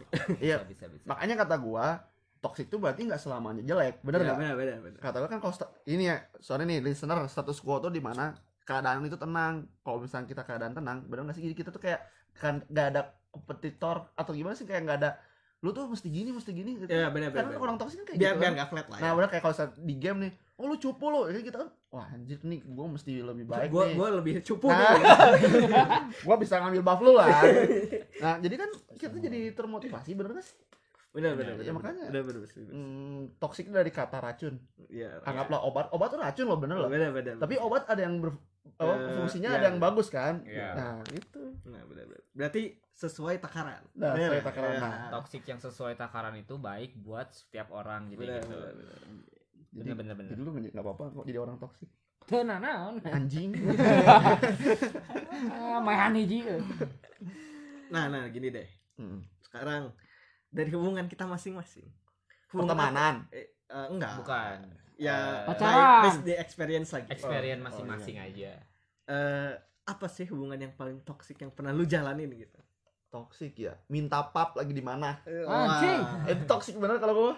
iya 0.40 0.56
bisa 0.64 0.84
bisa 0.88 0.96
bisa 0.96 1.04
makanya 1.04 1.44
kata 1.44 1.56
gua 1.60 2.00
toxic 2.40 2.72
itu 2.72 2.80
berarti 2.80 3.04
nggak 3.04 3.20
selamanya 3.20 3.60
jelek 3.60 4.00
bener 4.00 4.20
Iya, 4.20 4.26
nggak 4.32 4.38
benar 4.40 4.54
benar 4.56 4.76
benar. 4.80 4.98
kata 4.98 5.16
gua 5.20 5.28
kan 5.28 5.38
kalau 5.44 5.52
ini 5.84 6.04
ya 6.08 6.16
soalnya 6.40 6.66
nih 6.72 6.78
listener 6.80 7.20
status 7.28 7.60
quo 7.60 7.76
tuh 7.78 7.92
di 7.92 8.00
mana 8.00 8.32
keadaan 8.64 9.04
itu 9.04 9.20
tenang 9.20 9.68
kalau 9.84 10.00
misalnya 10.00 10.24
kita 10.24 10.42
keadaan 10.46 10.72
tenang 10.72 11.04
bener 11.04 11.28
nggak 11.28 11.36
sih 11.36 11.44
jadi 11.44 11.56
kita 11.58 11.70
tuh 11.70 11.82
kayak 11.84 12.00
kan 12.32 12.64
nggak 12.64 12.86
ada 12.96 13.02
kompetitor 13.28 14.08
atau 14.16 14.32
gimana 14.32 14.56
sih 14.56 14.64
kayak 14.64 14.82
nggak 14.88 14.98
ada 15.04 15.10
lu 15.60 15.76
tuh 15.76 15.84
mesti 15.92 16.08
gini 16.08 16.32
mesti 16.32 16.56
gini 16.56 16.72
gitu. 16.80 16.88
Iya 16.88 17.12
benar 17.12 17.28
benar. 17.28 17.36
karena 17.36 17.50
benar. 17.52 17.64
orang 17.68 17.76
toxic 17.76 18.00
kan 18.00 18.06
kayak 18.08 18.18
biar 18.18 18.32
gitu 18.32 18.40
biar 18.40 18.54
kan. 18.56 18.66
flat 18.72 18.86
lah 18.88 18.96
ya. 18.96 19.02
nah 19.04 19.10
bener 19.12 19.28
kayak 19.28 19.42
kalau 19.44 19.54
di 19.76 19.94
game 20.00 20.18
nih 20.24 20.32
oh 20.60 20.66
lu 20.66 20.76
cupu 20.76 21.04
lo 21.06 21.24
jadi 21.26 21.40
kita 21.42 21.56
kan 21.58 21.68
wah 21.88 22.06
anjir 22.06 22.36
nih 22.42 22.60
gua 22.66 22.86
mesti 22.86 23.12
lebih 23.18 23.44
baik 23.44 23.68
gua 23.68 23.82
nih 23.82 23.94
gua 23.94 24.08
lebih 24.14 24.34
cupu 24.40 24.68
Nah. 24.68 24.92
nih. 24.92 25.02
gua 26.26 26.36
bisa 26.36 26.60
ngambil 26.60 26.82
buff 26.82 27.00
lu 27.00 27.12
lah 27.12 27.28
nah 28.18 28.36
jadi 28.36 28.54
kan 28.56 28.68
kita 28.94 29.16
jadi 29.18 29.40
termotivasi 29.50 30.12
bener 30.12 30.36
gak 30.36 30.44
sih 30.44 30.58
Benar 31.10 31.34
benar. 31.34 31.58
Ya, 31.58 31.66
benar, 31.66 31.74
makanya. 31.74 32.06
Benar 32.06 32.22
benar. 32.22 32.40
benar. 32.40 32.70
hmm, 32.70 33.20
toxic 33.36 33.66
dari 33.66 33.90
kata 33.90 34.22
racun 34.22 34.54
Iya. 34.86 35.18
anggaplah 35.20 35.58
obat 35.58 35.90
obat 35.90 36.06
tuh 36.06 36.22
racun 36.22 36.46
loh 36.46 36.54
bener 36.54 36.78
loh 36.78 36.86
Benar 36.86 37.10
benar. 37.10 37.34
tapi 37.34 37.58
obat 37.58 37.82
ada 37.84 37.98
yang 37.98 38.22
ber, 38.22 38.38
apa, 38.78 38.94
Eh, 38.94 39.18
fungsinya 39.18 39.50
iya. 39.50 39.58
ada 39.58 39.66
yang 39.66 39.82
bagus 39.82 40.06
kan 40.06 40.38
Iya. 40.44 40.70
nah 40.70 41.02
itu 41.10 41.42
Nah, 41.66 41.82
benar 41.82 42.06
benar. 42.06 42.22
Berarti 42.30 42.62
sesuai 42.92 43.36
takaran. 43.38 43.82
Nah, 43.92 44.12
Benar, 44.12 44.28
sesuai 44.30 44.42
takaran. 44.44 44.70
iya. 44.70 44.78
Nah, 44.78 45.10
toxic 45.10 45.42
yang 45.42 45.58
sesuai 45.58 45.94
takaran 45.96 46.34
itu 46.36 46.54
baik 46.56 46.94
buat 46.96 47.26
setiap 47.28 47.72
orang 47.72 48.06
jadi 48.06 48.30
Benar 48.30 48.38
gitu 48.38 48.54
benar 48.54 48.72
benar. 48.72 48.98
Jadi 49.70 49.94
bener 49.94 49.94
bener 49.96 50.14
bener 50.16 50.30
jadi 50.30 50.40
lu 50.40 50.50
nggak 50.52 50.78
apa-apa 50.80 51.04
kok 51.12 51.24
jadi 51.24 51.38
orang 51.38 51.56
toxic 51.56 51.88
Tenan 52.20 52.62
naon. 52.62 52.94
anjing 53.02 53.50
Ah, 55.50 55.80
Mayan 55.80 56.14
hiji. 56.14 56.46
Nah, 57.90 58.06
nah 58.06 58.28
gini 58.28 58.48
deh. 58.48 58.68
Hmm. 58.94 59.24
Sekarang 59.40 59.90
dari 60.46 60.70
hubungan 60.70 61.06
kita 61.06 61.26
masing-masing. 61.26 61.90
Hubungan 62.48 62.70
pertemanan 62.70 63.14
Eh, 63.30 63.50
eh, 63.66 63.86
enggak. 63.88 64.14
bukan 64.16 64.58
Ya, 64.94 65.42
Eh, 65.42 65.48
Pacaran. 65.48 66.02
based 66.04 66.22
the 66.22 66.34
experience 66.36 66.90
lagi. 66.92 67.08
experience 67.08 67.58
Oh, 67.58 67.66
masing-masing 67.66 68.16
aja 68.20 68.52
Eh, 69.08 69.52
apa 69.82 70.06
sih 70.06 70.28
hubungan 70.28 70.54
yang 70.56 70.70
paling 70.72 71.02
toksik 71.02 71.40
yang 71.40 71.50
pernah 71.50 71.72
lu 71.72 71.82
jalanin 71.82 72.30
gitu? 72.30 72.60
toxic 73.08 73.58
ya 73.58 73.74
minta 73.88 74.22
pap 74.22 74.54
lagi 74.54 74.70
di 74.70 74.78
mana 74.78 75.18
Anjing. 75.26 76.30
Eh 76.30 76.36
toxic 76.46 76.78
bener 76.78 77.02
kalau 77.02 77.14
gua 77.16 77.34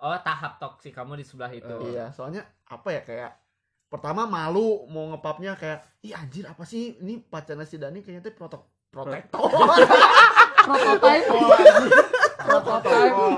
oh 0.00 0.18
tahap 0.20 0.60
toksik 0.60 0.92
kamu 0.92 1.16
di 1.20 1.24
sebelah 1.24 1.52
itu 1.52 1.68
Oh. 1.68 1.88
iya 1.88 2.12
soalnya 2.12 2.44
apa 2.68 2.88
ya 2.92 3.00
kayak 3.04 3.32
pertama 3.86 4.26
malu 4.26 4.84
mau 4.90 5.14
ngepapnya 5.14 5.54
kayak 5.56 5.80
ih 6.02 6.12
anjir 6.12 6.44
apa 6.44 6.66
sih 6.66 6.98
ini 7.00 7.22
pacarnya 7.22 7.64
si 7.64 7.78
Dani 7.78 8.02
kayaknya 8.02 8.28
tuh 8.28 8.34
protek 8.34 8.62
protektor. 8.90 9.40
Prototype. 10.66 11.26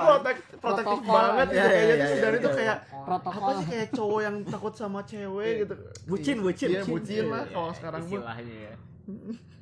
protek 0.04 0.36
protektif 0.60 1.00
banget 1.04 1.46
iya, 1.52 1.64
kayaknya 1.64 1.94
iya, 1.94 1.96
tuh 1.96 2.08
si 2.08 2.16
iya, 2.16 2.24
Dani 2.24 2.36
tuh 2.38 2.50
iya. 2.52 2.58
kayak 2.58 2.76
Protokol. 3.08 3.40
apa 3.40 3.50
sih 3.56 3.66
kayak 3.68 3.88
cowok 3.92 4.20
yang 4.24 4.36
takut 4.44 4.74
sama 4.76 5.00
cewek 5.04 5.52
gitu 5.64 5.74
Bucin, 6.08 6.36
bucin. 6.44 6.68
iya 6.72 6.82
bucin 6.84 7.24
lah 7.28 7.44
kalau 7.48 7.70
sekarang 7.76 8.00
mah 8.04 8.08
istilahnya 8.08 8.56
ya 8.72 8.74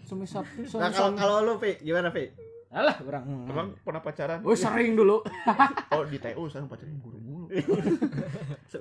Semisal 0.07 0.47
Nah, 0.79 0.91
kalau 0.95 1.11
kalau 1.19 1.37
lu, 1.43 1.53
Pi, 1.59 1.83
gimana, 1.83 2.15
Pi? 2.15 2.31
Alah, 2.69 2.97
orang. 2.99 3.25
Emang 3.47 3.69
pernah 3.79 4.03
pacaran? 4.03 4.43
Oh, 4.43 4.53
sering 4.53 4.95
dulu. 4.95 5.23
Oh 5.95 6.03
di 6.03 6.19
TU 6.19 6.45
sekarang 6.47 6.67
pacaran 6.67 6.99
guru 6.99 7.19
mulu. 7.19 7.47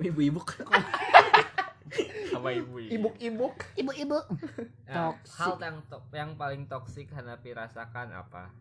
Sama 2.28 2.50
ibu-ibu. 2.52 2.92
Ibuk-ibuk. 2.92 3.56
Ibu-ibu. 3.78 4.18
Nah, 4.86 5.16
Toxic. 5.16 5.38
hal 5.38 5.54
yang 5.62 5.78
to- 5.88 6.10
yang 6.12 6.32
paling 6.36 6.66
toksik 6.66 7.08
Hanapi 7.08 7.54
rasakan 7.54 8.12
apa? 8.12 8.52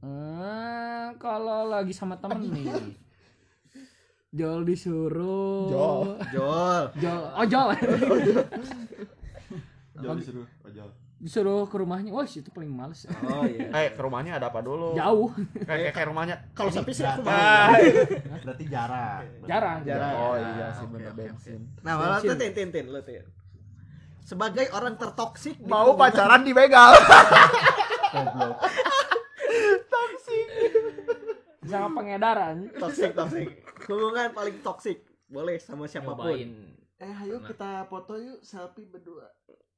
Eh, 0.00 1.06
kalau 1.20 1.68
lagi 1.68 1.92
sama 1.92 2.16
temen 2.16 2.40
nih. 2.48 2.96
Jol 4.32 4.64
disuruh. 4.64 5.68
Jol. 5.68 6.08
Jol. 6.32 6.84
Jol. 6.96 7.22
Oh, 7.28 7.44
Jol. 7.44 7.68
Jauh 10.00 10.16
disuruh 10.16 10.48
ojol. 10.64 10.88
Disuruh 11.20 11.68
ke 11.68 11.76
rumahnya. 11.76 12.10
Wah, 12.16 12.24
itu 12.24 12.48
paling 12.48 12.72
males. 12.72 13.04
Oh 13.28 13.44
iya. 13.44 13.68
Eh 13.76 13.88
ke 13.92 14.00
rumahnya 14.00 14.40
ada 14.40 14.48
apa 14.48 14.64
dulu? 14.64 14.96
Jauh. 14.96 15.28
Kayak 15.68 15.92
kayak 15.92 16.08
rumahnya. 16.08 16.34
Kalau 16.56 16.72
sampai 16.72 16.96
sih 16.96 17.04
aku 17.04 17.20
mau. 17.20 17.30
Ah. 17.30 17.76
Berarti 18.40 18.64
jarang. 18.66 19.24
Jarang. 19.44 19.78
Jarang. 19.84 20.12
Oh 20.16 20.34
iya 20.40 20.66
sih 20.72 20.86
bener 20.88 21.12
bensin. 21.12 21.60
Nah, 21.84 22.00
malah 22.00 22.18
tuh 22.24 22.34
tin 22.40 22.56
tin 22.56 22.72
tin 22.72 22.88
lu 22.88 23.04
tin. 23.04 23.20
Sebagai 24.24 24.72
orang 24.72 24.96
tertoksik 24.96 25.60
di 25.60 25.68
Mau 25.68 25.92
pacaran 25.92 26.40
dibegal. 26.40 26.96
Goblok. 28.16 28.56
Sama 31.70 31.88
pengedaran. 32.02 32.56
toksik 32.74 33.14
toksik. 33.14 33.46
Hubungan 33.86 34.34
paling 34.34 34.56
toksik. 34.64 35.06
Boleh 35.30 35.60
sama 35.62 35.86
siapa 35.86 36.16
pun. 36.16 36.34
Eh, 37.00 37.14
ayo 37.24 37.40
kita 37.46 37.86
foto 37.86 38.18
yuk 38.18 38.42
selfie 38.42 38.88
berdua. 38.90 39.30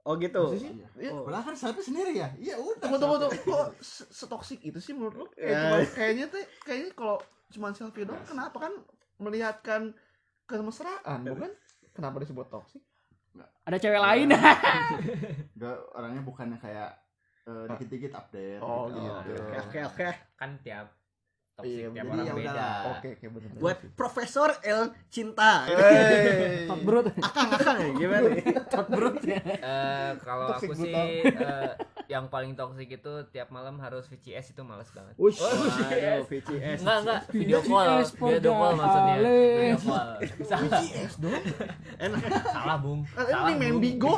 Oh 0.03 0.19
gitu. 0.19 0.43
Iya. 0.51 0.89
Iya. 0.99 1.11
Oh. 1.15 1.25
Kan 1.25 1.55
selfie 1.55 1.85
sendiri 1.85 2.19
ya? 2.19 2.29
Iya 2.35 2.59
udah. 2.59 2.83
Tunggu 2.83 2.99
tunggu 2.99 3.17
tunggu. 3.23 3.39
Kok 3.47 3.69
se- 3.79 4.11
setoksik 4.11 4.59
itu 4.61 4.79
sih 4.79 4.93
menurut 4.93 5.15
lu? 5.15 5.27
Kayak 5.31 5.47
Ya. 5.47 5.61
cuma- 5.63 5.93
kayaknya 5.95 6.25
tuh 6.27 6.43
kayaknya 6.63 6.91
kalau 6.93 7.17
cuma 7.49 7.67
selfie 7.71 8.03
doang 8.03 8.25
kenapa 8.25 8.57
kan 8.59 8.73
melihatkan 9.17 9.95
kemesraan 10.45 11.21
bukan? 11.25 11.53
Kenapa 11.93 12.17
disebut 12.19 12.47
toksik? 12.49 12.83
Ada 13.63 13.79
cewek 13.79 14.01
lain. 14.01 14.29
Enggak, 15.55 15.77
orangnya 15.95 16.23
bukannya 16.23 16.59
kayak 16.59 16.91
eh, 17.47 17.65
dikit-dikit 17.71 18.13
update. 18.13 18.59
Oh, 18.59 18.91
gitu. 18.91 19.07
gitu. 19.29 19.39
Oke 19.39 19.57
oke 19.63 19.79
oke. 19.87 20.09
Kan 20.35 20.59
tiap 20.61 20.91
Iya, 21.61 21.93
toksik 21.93 21.93
tiap 21.93 22.07
jadi 22.09 22.09
orang 22.09 22.25
ya 22.25 22.33
beda. 22.33 22.69
Oke 22.97 23.09
oke 23.13 23.27
bener. 23.29 23.51
Buat 23.61 23.79
Profesor 23.93 24.51
El 24.65 24.89
Cinta. 25.13 25.69
Tot 26.65 26.81
brut. 26.81 27.07
Akang 27.21 27.49
akang 27.53 27.77
ya 27.77 27.91
gimana? 27.93 28.29
Tot 28.73 28.87
brut 28.89 29.21
ya. 29.21 29.37
Eh, 29.45 30.11
kalau 30.25 30.49
Toxic 30.57 30.73
aku 30.73 30.73
sih 30.81 30.93
eh, 31.29 31.73
yang 32.09 32.33
paling 32.33 32.57
toksik 32.57 32.97
itu 32.97 33.13
tiap 33.37 33.53
malam 33.53 33.77
harus 33.85 34.09
VCS 34.09 34.57
itu 34.57 34.63
males 34.65 34.89
banget. 34.97 35.13
Wush. 35.21 35.45
Waduh, 35.45 36.25
VCS. 36.25 36.81
Enggak 36.89 36.99
enggak 37.05 37.21
video 37.29 37.59
call, 37.61 37.85
VCS 38.01 38.11
video 38.17 38.53
call 38.57 38.73
maksudnya. 38.73 39.15
Video 39.21 39.79
call. 39.85 40.09
Salah, 40.49 40.81
VCS 40.81 41.13
dong. 41.21 41.43
Enak. 42.01 42.21
salah 42.49 42.79
Bung. 42.81 43.01
Kan 43.13 43.25
Salah. 43.29 43.45
ini 43.45 43.53
main 43.61 43.75
Bung. 43.77 43.85
Bigo. 43.85 44.15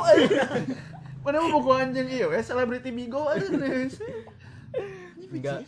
Mana 1.25 1.41
mau 1.41 1.57
buku 1.57 1.73
anjing 1.73 2.05
iya 2.05 2.29
ya 2.29 2.41
selebriti 2.45 2.93
Bigo 2.93 3.25
aja 3.27 3.49
Enggak. 5.35 5.59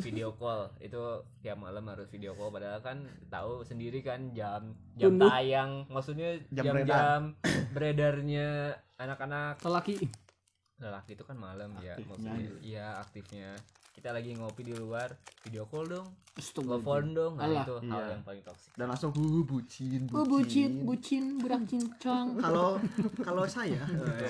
Video 0.00 0.28
call 0.34 0.68
itu 0.78 1.00
tiap 1.40 1.56
malam 1.56 1.84
harus 1.88 2.08
video 2.08 2.32
call 2.32 2.52
padahal 2.52 2.80
kan 2.80 3.00
tahu 3.28 3.64
sendiri 3.64 4.04
kan 4.04 4.30
jam 4.32 4.76
jam 4.94 5.16
Tunduk. 5.16 5.28
tayang 5.32 5.70
maksudnya 5.88 6.36
Jam 6.52 6.64
jam-jam 6.76 7.20
beredarnya 7.74 8.76
anak-anak 8.96 9.62
Lelaki. 9.64 9.96
lelaki 10.78 11.18
itu 11.18 11.24
kan 11.26 11.34
malam 11.34 11.74
ya 11.82 11.98
Aktifnya 11.98 12.06
maksudnya 12.06 12.38
gitu. 12.38 12.56
iya 12.62 12.86
aktifnya 13.02 13.50
kita 13.98 14.14
lagi 14.14 14.30
ngopi 14.38 14.62
di 14.62 14.78
luar 14.78 15.10
video 15.42 15.66
call 15.66 15.90
dong 15.90 16.06
Astaga. 16.38 16.78
telepon 16.78 17.04
dong 17.18 17.32
nah 17.34 17.50
Alah, 17.50 17.66
itu 17.66 17.74
hal 17.82 17.98
iya. 17.98 18.14
yang 18.14 18.22
paling 18.22 18.42
toksik 18.46 18.70
Dan 18.78 18.86
langsung 18.94 19.10
uh 19.10 19.42
bucin 19.42 20.00
Oh, 20.14 20.22
bucin, 20.22 20.70
bucin, 20.86 21.24
budak 21.42 21.66
cincang. 21.66 22.38
Kalau 22.46 22.78
kalau 23.26 23.42
saya, 23.50 23.82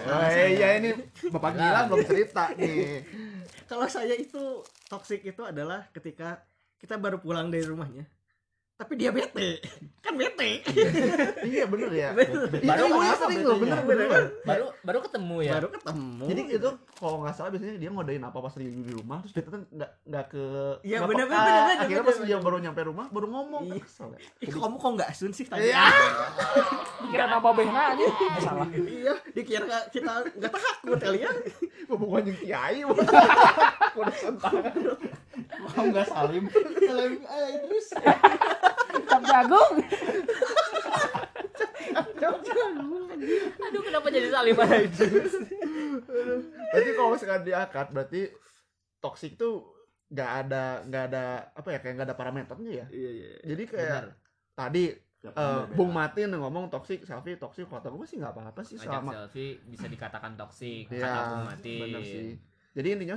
Oh 0.08 0.25
iya 0.32 0.80
ini 0.80 0.96
Bapak 1.28 1.52
Gilang 1.52 1.84
belum 1.92 2.00
cerita 2.08 2.56
nih. 2.56 3.04
kalau 3.70 3.84
saya 3.84 4.16
itu 4.16 4.64
toksik 4.88 5.20
itu 5.28 5.44
adalah 5.44 5.84
ketika 5.92 6.40
kita 6.80 6.96
baru 6.96 7.20
pulang 7.20 7.52
dari 7.52 7.68
rumahnya. 7.68 8.08
Tapi 8.78 8.94
dia 8.94 9.11
bete. 9.11 9.58
Kan 9.99 10.14
bete. 10.14 10.62
iya 11.44 11.66
bener 11.66 11.90
ya. 11.90 12.14
Bener. 12.14 12.47
Iya, 12.54 12.64
Baru 12.64 12.85
gue 12.87 12.97
kenapa 12.97 13.20
sering 13.20 13.40
loh, 13.42 13.56
bener 13.58 13.78
Bener 13.82 14.06
baru 14.40 14.64
baru 14.80 14.99
ketemu 15.02 15.37
ya 15.42 15.52
Baru 15.58 15.68
ketemu. 15.68 16.25
Jadi 16.25 16.40
itu 16.54 16.70
kalau 16.94 17.16
nggak 17.20 17.35
salah 17.35 17.50
biasanya 17.50 17.75
dia 17.76 17.90
ngodain 17.90 18.20
apa 18.20 18.38
pas 18.38 18.50
lagi 18.50 18.70
di 18.70 18.88
rumah 18.88 19.18
terus 19.20 19.32
dia 19.35 19.42
tuh 19.44 19.61
nggak 19.68 19.90
nggak 20.04 20.25
ke 20.28 20.44
Iya, 20.80 20.97
bener, 21.02 21.26
bener, 21.26 21.26
bener, 21.26 21.76
akhirnya 21.76 21.90
bener, 21.90 22.04
pas 22.04 22.16
bener. 22.16 22.25
dia 22.25 22.38
baru 22.38 22.56
nyampe 22.61 22.80
rumah 22.85 23.06
baru 23.08 23.26
ngomong 23.28 23.62
Iya. 23.66 23.80
kesel 23.82 24.08
ya. 24.14 24.20
Kamu 24.49 24.76
kok 24.76 24.90
nggak 24.94 25.08
asun 25.11 25.32
sih 25.32 25.44
tadi? 25.44 25.68
Iya. 25.68 25.85
Kira 27.04 27.25
apa 27.28 27.49
behna 27.50 27.80
aja. 27.92 28.06
Salah. 28.38 28.68
Iya, 28.70 29.12
dikira 29.28 29.90
kita 29.90 30.12
nggak 30.32 30.50
takut 30.54 30.97
kali 30.97 31.20
ya. 31.20 31.30
Gue 31.85 31.99
bukan 31.99 32.23
yang 32.25 32.38
kiai. 32.38 32.78
Udah 32.87 33.02
Kamu 35.48 35.88
enggak 35.90 36.08
salim. 36.12 36.44
Salim 36.76 37.12
eh 37.24 37.50
terus. 37.64 37.86
Cap 39.08 39.22
jagung. 39.24 39.74
aduh 43.58 43.82
kenapa 43.82 44.06
jadi 44.10 44.28
saliman 44.30 44.68
itu 44.84 45.04
Berarti 46.70 46.90
kalau 46.94 47.08
misalkan 47.14 47.42
diangkat 47.46 47.86
berarti 47.90 48.20
toxic 48.98 49.34
tuh 49.38 49.64
nggak 50.08 50.30
ada 50.44 50.64
nggak 50.88 51.04
ada 51.12 51.24
apa 51.52 51.68
ya 51.68 51.78
kayak 51.84 51.94
nggak 52.00 52.08
ada 52.08 52.16
parameternya 52.16 52.70
ya. 52.84 52.86
Iya, 52.88 53.10
iya. 53.12 53.28
Jadi 53.44 53.62
kayak 53.68 54.00
Benar. 54.00 54.06
tadi 54.56 54.84
beda. 55.18 55.68
Bung 55.74 55.90
Martin 55.92 56.30
ngomong 56.32 56.70
toxic, 56.70 57.02
selfie 57.04 57.36
toxic, 57.36 57.66
kata 57.68 57.90
gue 57.90 58.06
sih 58.08 58.16
nggak 58.16 58.32
apa-apa 58.32 58.60
sih 58.64 58.78
ngajak 58.78 58.88
selama 58.88 59.10
selfie 59.12 59.60
bisa 59.66 59.86
dikatakan 59.90 60.32
toksik 60.38 60.86
Iya, 60.88 61.02
kata 61.04 61.20
Bung 61.28 61.44
Mati 61.50 61.76
bener 61.82 62.02
sih. 62.06 62.28
Jadi 62.72 62.88
intinya 62.94 63.16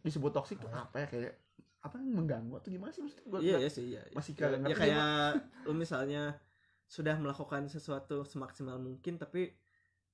disebut 0.00 0.30
toxic 0.30 0.56
tuh 0.56 0.68
apa 0.68 0.96
ya 0.98 1.06
kayak 1.06 1.34
apa 1.80 1.94
yang 1.96 2.14
mengganggu 2.14 2.54
atau 2.56 2.70
gimana 2.70 2.90
sih 2.90 3.02
maksudnya? 3.02 3.26
Gua 3.26 3.38
Iya, 3.38 3.56
iya 3.58 3.68
sih, 3.68 3.84
iya. 3.88 4.00
masih 4.12 4.32
Ya, 4.32 4.38
kagak 4.48 4.60
ya 4.64 4.76
kayak 4.76 5.10
lu 5.64 5.72
misalnya 5.74 6.22
sudah 6.84 7.16
melakukan 7.16 7.66
sesuatu 7.66 8.22
semaksimal 8.22 8.76
mungkin 8.76 9.16
tapi 9.16 9.50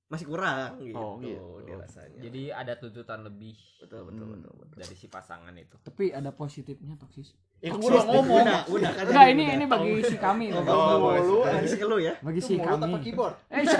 masih 0.07 0.25
kurang 0.25 0.81
gitu, 0.81 0.97
Oh, 0.97 1.21
gitu. 1.21 1.61
dia 1.61 1.77
rasanya. 1.77 2.17
jadi 2.17 2.43
ada 2.55 2.73
tuntutan 2.73 3.21
lebih 3.21 3.53
betul 3.77 4.01
betul 4.03 4.25
Hmm. 4.25 4.33
betul. 4.35 4.53
betul. 4.57 4.77
dari 4.79 4.95
si 4.95 5.05
pasangan 5.05 5.53
itu 5.53 5.77
Tapi 5.79 6.09
ada 6.09 6.31
positifnya 6.31 6.97
toksis. 6.97 7.37
Itu 7.59 7.75
gue 7.75 7.89
udah 7.91 8.05
ngomong. 8.07 8.41
Udah, 8.41 8.59
udah 8.65 8.89
kan. 8.89 9.03
Enggak, 9.05 9.27
ini 9.29 9.43
udah. 9.43 9.53
ini 9.53 9.65
bagi 9.67 9.91
si 10.01 10.15
kami. 10.17 10.45
Oh, 10.49 10.63
Oh, 10.63 10.73
oh, 11.05 11.13
lu 11.19 11.37
bagi 11.43 11.67
si 11.67 11.77
lu 11.79 11.97
ya. 11.99 12.13
Bagi 12.17 12.41
si 12.41 12.53
Mulut 12.55 12.71
apa 12.71 12.85
kami. 12.87 13.03
keyboard? 13.03 13.35
Eh, 13.51 13.61
si. 13.61 13.77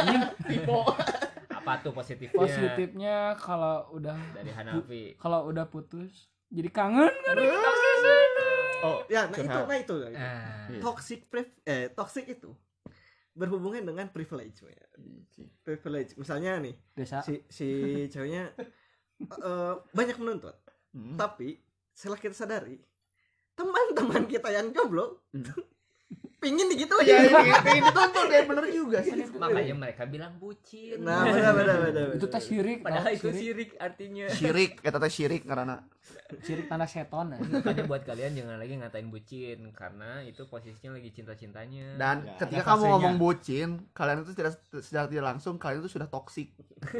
Apa 1.72 1.82
tuh 1.82 1.92
positifnya 1.92 2.34
Positifnya 2.36 3.16
kalau 3.36 3.76
udah 3.92 4.18
dari 4.32 4.50
Hanafi 4.50 5.04
kalau 5.16 5.46
udah 5.46 5.66
putus 5.66 6.28
jadi 6.48 6.70
kangen 6.70 7.14
kan 7.14 7.36
Oh, 8.80 9.04
Ya, 9.06 9.28
nah 9.28 9.36
itu 9.36 9.60
nah 9.62 9.76
itu. 9.78 9.96
ah, 10.08 10.08
Iya. 10.66 10.80
Toxic 10.80 11.28
priv- 11.28 11.60
eh 11.64 11.92
toxic 11.92 12.24
itu 12.30 12.56
berhubungan 13.34 13.84
dengan 13.84 14.08
privilege 14.08 14.64
ya. 14.64 14.88
Privilege. 15.62 16.16
Misalnya 16.16 16.56
nih, 16.58 16.80
biasa 16.90 17.20
si 17.22 17.44
si 17.46 17.68
ceweknya 18.08 18.56
eh, 19.20 19.74
banyak 19.92 20.16
menuntut, 20.16 20.56
Hmm. 20.90 21.16
tapi 21.16 21.60
setelah 21.92 22.18
kita 22.18 22.32
sadari 22.34 22.80
teman-teman 23.54 24.24
kita 24.26 24.48
yang 24.48 24.72
jomblo 24.72 25.28
Hmm. 25.30 25.44
Pingin 26.40 26.68
gitu 26.72 26.96
Ya, 27.00 27.20
aja. 27.20 27.36
ini 27.36 27.52
kayak 27.54 27.82
ditonton 27.86 28.26
kayak 28.26 28.46
bener 28.46 28.66
juga 28.68 28.98
sih. 29.00 29.14
makanya 29.34 29.76
mereka 29.78 30.04
bilang 30.06 30.34
bucin 30.36 31.00
Nah, 31.00 31.24
benar 31.26 31.52
benar 31.54 31.78
benar. 31.86 32.06
itu 32.14 32.26
tes 32.26 32.40
syirik 32.42 32.80
padahal 32.80 33.06
tau, 33.06 33.14
itu 33.14 33.28
syirik 33.30 33.40
sirik 33.40 33.72
artinya 33.78 34.26
Syirik, 34.28 34.72
kata 34.78 34.98
teh 34.98 35.12
syirik 35.12 35.44
karena 35.44 35.84
syirik 36.40 36.66
tanda 36.66 36.86
seton 36.86 37.28
ya. 37.28 37.38
makanya 37.42 37.84
buat 37.86 38.02
kalian 38.04 38.32
jangan 38.36 38.56
lagi 38.56 38.74
ngatain 38.76 39.08
bucin 39.08 39.60
karena 39.72 40.22
itu 40.22 40.46
posisinya 40.46 40.94
lagi 40.94 41.10
cinta-cintanya 41.12 41.98
dan 41.98 42.16
Ya, 42.22 42.38
ketika 42.38 42.64
kamu 42.64 42.78
fasenya. 42.78 42.92
ngomong 42.94 43.16
bucin, 43.18 43.70
kalian 43.92 44.18
itu 44.22 44.32
tidak 44.34 44.54
secara 44.72 45.06
tidak 45.06 45.26
langsung 45.28 45.58
kalian 45.58 45.82
itu 45.82 45.92
sudah 45.92 46.08
toksik. 46.08 46.54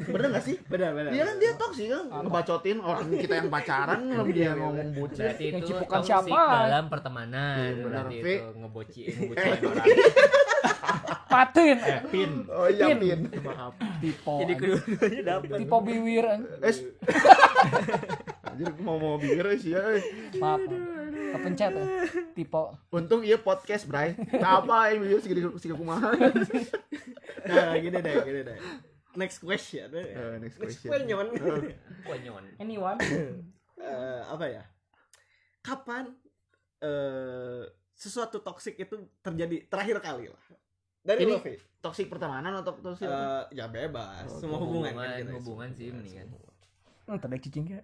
Bener 0.08 0.28
gak 0.32 0.44
sih? 0.44 0.58
Benar 0.64 0.92
benar. 0.92 1.12
Iya 1.12 1.24
kan 1.24 1.36
dia 1.38 1.52
toksik 1.56 1.88
kan 1.88 2.06
ngebacotin 2.20 2.78
orang 2.80 3.08
kita 3.14 3.34
yang 3.36 3.50
pacaran 3.50 4.00
dia 4.28 4.52
ngomong 4.54 4.90
bucin. 4.94 5.22
berarti 5.24 5.46
Yang 5.48 5.64
cipukan 5.68 6.00
siapa? 6.02 6.42
dalam 6.66 6.86
pertemanan 6.88 7.56
Iya, 7.56 7.72
benar, 7.80 8.04
berarti 8.04 8.18
itu 8.18 8.34
ngeboci 8.58 9.02
orang 9.32 9.86
patin 11.32 11.78
eh 11.78 12.00
pin 12.08 12.32
Oh 12.50 12.66
iya, 12.66 12.90
Pin. 12.90 13.30
Pin. 13.30 13.42
Maaf. 13.44 13.74
tipe 14.02 14.34
jadi 14.40 14.54
kedua-duanya 14.56 15.22
dapat 15.24 15.58
tipe 15.62 15.78
biwir 15.84 16.26
Es. 16.60 16.78
Anjir 18.50 18.74
gua 18.74 18.84
mau 18.84 18.98
mau 18.98 19.16
bibir 19.16 19.46
sih 19.56 19.72
ya. 19.72 19.82
eh. 19.94 20.02
maaf 20.36 20.58
kepencet 21.30 21.70
ya 21.70 21.86
tipe 22.34 22.62
Untung 22.90 23.22
iya 23.22 23.38
podcast, 23.38 23.86
Bray. 23.86 24.18
Apa 24.36 24.90
yang 24.90 25.06
bibir 25.06 25.20
segini 25.20 25.46
segini 25.56 25.78
kumaha. 25.78 26.10
Nah, 27.40 27.72
gini 27.74 27.98
deh, 27.98 28.14
gini 28.20 28.42
deh. 28.44 28.58
next 29.16 29.40
question 29.40 29.88
Eh, 29.90 30.38
next 30.38 30.60
next 30.60 30.84
question. 30.84 30.90
question. 32.04 32.44
Anyone? 32.60 32.98
Eh, 33.80 34.22
apa 34.26 34.46
ya 34.46 34.64
kapan 35.60 36.10
eh 36.80 37.64
sesuatu 38.00 38.40
toksik 38.40 38.80
itu 38.80 38.96
terjadi 39.20 39.68
terakhir 39.68 40.00
kali 40.00 40.32
lah 40.32 40.44
dari 41.04 41.28
Ini-. 41.28 41.60
Toxic 41.80 42.08
pertemanan 42.08 42.60
atau 42.60 42.76
toxic 42.76 43.08
apa? 43.08 43.48
Eh, 43.52 43.60
ya 43.60 43.68
bebas 43.68 44.28
Oh, 44.28 44.40
semua 44.40 44.60
hubungan 44.60 44.92
kan 44.96 45.04
hubungan, 45.04 45.20
kita 45.20 45.34
hubungan 45.40 45.70
sih 45.76 45.86
ini 45.92 46.12
kan. 46.16 46.28
Hmm, 47.08 47.18
tadi 47.20 47.38
cicing 47.40 47.66
ya. 47.72 47.82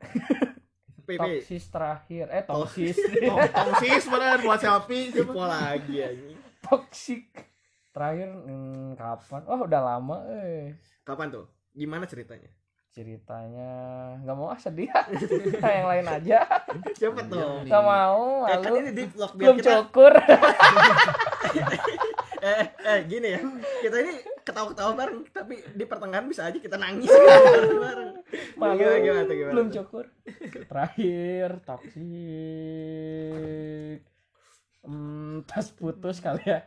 Toksis 1.06 1.64
terakhir. 1.70 2.26
Eh, 2.34 2.44
toksis. 2.44 2.98
Oh, 3.30 3.40
Toxic 3.72 4.04
beneran 4.10 4.40
buat 4.42 4.60
selfie 4.60 5.14
siapa? 5.14 5.44
lagi 5.48 5.96
anjing 6.02 6.40
Toksik. 6.60 7.30
Terakhir 7.94 8.30
hmm, 8.36 9.00
kapan? 9.00 9.42
Oh, 9.48 9.64
udah 9.64 9.82
lama 9.84 10.18
eh. 10.28 10.76
kapan 11.06 11.30
tuh 11.30 11.46
gimana 11.76 12.08
ceritanya 12.08 12.50
Ceritanya 12.96 13.72
nggak 14.18 14.34
mau 14.34 14.48
ah 14.48 14.56
sedih. 14.56 14.88
yang 15.62 15.84
lain 15.86 16.08
aja. 16.08 16.48
siapa 16.96 17.28
tuh 17.28 17.68
Nggak 17.68 17.84
mau, 17.84 18.48
Eh, 18.48 18.56
kan 18.56 18.72
malu. 18.72 18.80
ini 18.80 18.92
di 18.94 19.04
vlog 19.06 19.32
biar 19.32 19.44
Belum 19.46 19.58
kita 19.60 19.72
cukur. 19.84 20.14
eh, 22.46 22.64
eh 22.66 23.00
gini 23.04 23.28
ya 23.30 23.40
kita 23.82 23.96
ini 24.00 24.14
ketawa-ketawa 24.42 24.92
bareng 24.94 25.28
tapi 25.28 25.60
di 25.70 25.84
pertengahan 25.84 26.24
bisa 26.24 26.46
aja 26.46 26.56
kita 26.56 26.78
nangis 26.78 27.10
bareng 27.10 28.16
Malu. 28.56 28.78
gimana 28.78 28.98
gimana 28.98 29.24
tuh 29.24 29.36
gimana 29.36 29.52
Belum 29.52 29.68
tuh? 29.68 29.76
cukur. 29.82 30.06
Terakhir 30.64 31.50
toksik. 31.66 32.04
Hmm, 34.82 35.44
tas 35.44 35.68
putus 35.70 36.18
kali 36.20 36.44
ya. 36.46 36.64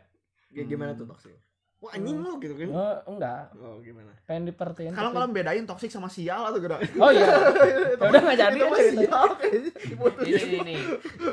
G- 0.51 0.67
gimana 0.67 0.93
tuh 0.93 1.07
toksik 1.07 1.33
wah 1.79 1.91
anjing 1.91 2.17
lu 2.17 2.35
gitu 2.37 2.53
kan 2.53 2.67
Oh, 2.69 2.95
enggak. 3.09 3.55
oh 3.55 3.79
gimana 3.79 4.11
Pengen 4.23 4.45
diperhatiin. 4.45 4.91
Kalau 4.91 5.09
kalau 5.09 5.25
bedain 5.27 5.63
toxic 5.63 5.87
sama 5.87 6.05
sial 6.05 6.43
atau 6.45 6.57
gimana? 6.57 6.83
Oh 6.99 7.09
iya. 7.09 7.25
Ya 7.99 8.05
udah 8.05 8.21
nggak 8.21 8.37
jadi 8.37 8.53
Itu 8.53 8.65
mah 8.65 8.77
ceritanya. 8.77 9.01
sial. 9.01 9.27
Ini, 10.19 10.31
ini, 10.37 10.57
ini. 10.61 10.75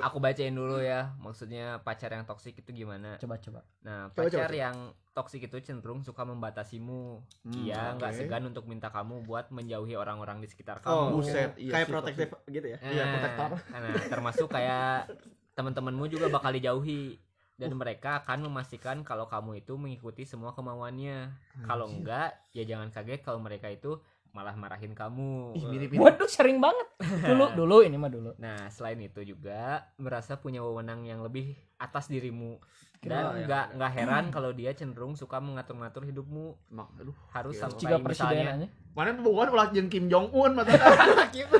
Aku 0.00 0.16
bacain 0.16 0.50
dulu 0.50 0.78
ya. 0.78 1.12
Maksudnya 1.16 1.78
pacar 1.78 2.10
yang 2.10 2.24
toksik 2.24 2.56
itu 2.56 2.70
gimana? 2.72 3.14
Coba 3.16 3.36
coba. 3.36 3.60
Nah, 3.82 4.08
Coba, 4.08 4.24
pacar 4.24 4.46
coba. 4.46 4.56
yang 4.56 4.76
toksik 5.12 5.42
itu 5.42 5.56
cenderung 5.60 6.00
suka 6.00 6.22
membatasimu. 6.22 7.20
Hmm, 7.42 7.52
Ia 7.60 7.94
nggak 7.94 8.10
oke. 8.10 8.18
segan 8.18 8.44
untuk 8.44 8.64
minta 8.64 8.88
kamu 8.88 9.22
buat 9.22 9.50
menjauhi 9.50 9.92
orang-orang 9.92 10.38
di 10.38 10.46
sekitar 10.46 10.80
Oh, 10.80 11.10
kamu. 11.10 11.16
buset, 11.16 11.50
iya 11.56 11.72
kayak 11.74 11.88
protektif 11.88 12.28
gitu 12.46 12.66
ya 12.66 12.78
Iya, 12.78 12.96
Nah, 12.96 13.12
protektor. 13.12 13.50
Nah, 13.72 13.92
termasuk 14.06 14.48
kayak 14.48 15.10
teman-temanmu 15.52 16.06
juga 16.06 16.26
bakal 16.28 16.52
dijauhi 16.52 17.16
dan 17.56 17.72
mereka 17.72 18.20
akan 18.24 18.48
memastikan 18.48 19.00
kalau 19.00 19.24
kamu 19.24 19.64
itu 19.64 19.80
mengikuti 19.80 20.28
semua 20.28 20.52
kemauannya. 20.52 21.32
Kalau 21.64 21.88
enggak, 21.88 22.36
ya 22.52 22.68
jangan 22.68 22.92
kaget 22.92 23.24
kalau 23.24 23.40
mereka 23.40 23.72
itu 23.72 23.96
malah 24.36 24.52
marahin 24.52 24.92
kamu. 24.92 25.56
Ih. 25.56 25.96
Waduh, 25.96 26.28
sering 26.28 26.60
banget. 26.60 26.84
Dulu 27.32 27.56
dulu 27.56 27.76
ini 27.80 27.96
mah 27.96 28.12
dulu. 28.12 28.36
Nah, 28.36 28.68
selain 28.68 29.00
itu 29.00 29.24
juga 29.24 29.88
merasa 29.96 30.36
punya 30.36 30.60
wewenang 30.60 31.08
yang 31.08 31.24
lebih 31.24 31.56
atas 31.80 32.12
dirimu. 32.12 32.60
Oh, 32.60 33.08
Dan 33.08 33.24
ya. 33.32 33.44
nggak 33.48 33.66
nggak 33.80 33.92
heran 33.92 34.24
kalau 34.32 34.50
dia 34.52 34.72
cenderung 34.76 35.16
suka 35.16 35.40
mengatur-ngatur 35.40 36.04
hidupmu. 36.04 36.52
Mak, 36.72 36.88
aduh. 37.00 37.16
Harus 37.32 37.56
sampai 37.56 37.80
Jika 37.80 37.96
misalnya. 38.04 38.68
Mana 38.92 39.16
bukan 39.16 39.48
ulah 39.52 39.68
jeung 39.72 39.88
Kim 39.88 40.08
Jong 40.08 40.32
Un 40.32 40.56
gitu 41.36 41.56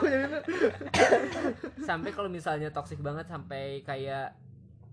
sampai 1.86 2.10
kalau 2.10 2.26
misalnya 2.26 2.74
toksik 2.74 2.98
banget 2.98 3.30
sampai 3.30 3.84
kayak 3.86 4.34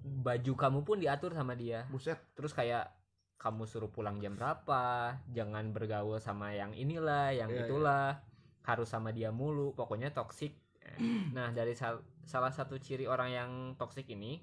baju 0.03 0.53
kamu 0.53 0.79
pun 0.83 0.99
diatur 0.99 1.31
sama 1.31 1.55
dia. 1.55 1.87
Buset. 1.87 2.19
terus 2.35 2.51
kayak 2.51 2.91
kamu 3.39 3.63
suruh 3.63 3.87
pulang 3.87 4.19
jam 4.19 4.35
berapa 4.35 5.11
jangan 5.27 5.71
bergaul 5.71 6.15
sama 6.15 6.51
yang 6.51 6.71
inilah 6.71 7.31
yang 7.31 7.51
Iya, 7.51 7.67
itulah 7.67 8.23
harus 8.63 8.87
sama 8.87 9.11
dia 9.11 9.31
mulu 9.31 9.71
pokoknya 9.73 10.11
toksik 10.11 10.55
nah 11.35 11.51
dari 11.51 11.75
sal- 11.75 12.03
salah 12.23 12.51
satu 12.51 12.79
ciri 12.79 13.03
orang 13.03 13.29
yang 13.29 13.49
toksik 13.75 14.07
ini 14.07 14.39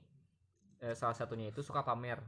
eh, 0.79 0.93
salah 0.93 1.17
satunya 1.17 1.49
itu 1.49 1.65
suka 1.65 1.81
pamer 1.81 2.21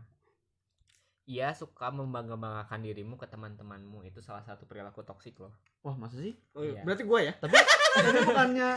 ia 1.22 1.54
suka 1.54 1.88
membangga-banggakan 1.88 2.82
dirimu 2.82 3.14
ke 3.14 3.30
teman-temanmu 3.30 4.02
itu 4.02 4.18
salah 4.18 4.42
satu 4.42 4.64
perilaku 4.64 5.04
toksik 5.04 5.38
loh 5.38 5.52
Wah, 5.82 5.94
masa 5.94 6.18
sih? 6.18 6.34
Oh, 6.54 6.62
Iya. 6.62 6.82
berarti 6.82 7.04
gue 7.04 7.20
ya 7.20 7.32
Tapi 7.36 7.56
tapi 8.00 8.18
bukannya 8.26 8.70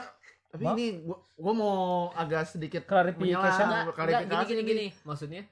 tapi 0.55 0.63
ini 0.71 0.87
gua, 1.03 1.17
gua 1.35 1.53
mau 1.53 1.75
agak 2.11 2.47
sedikit 2.47 2.83
enggak, 2.83 3.11
klarifikasi 3.11 3.61
gini 4.23 4.45
gini 4.47 4.61
gini 4.63 4.85
maksudnya 5.03 5.43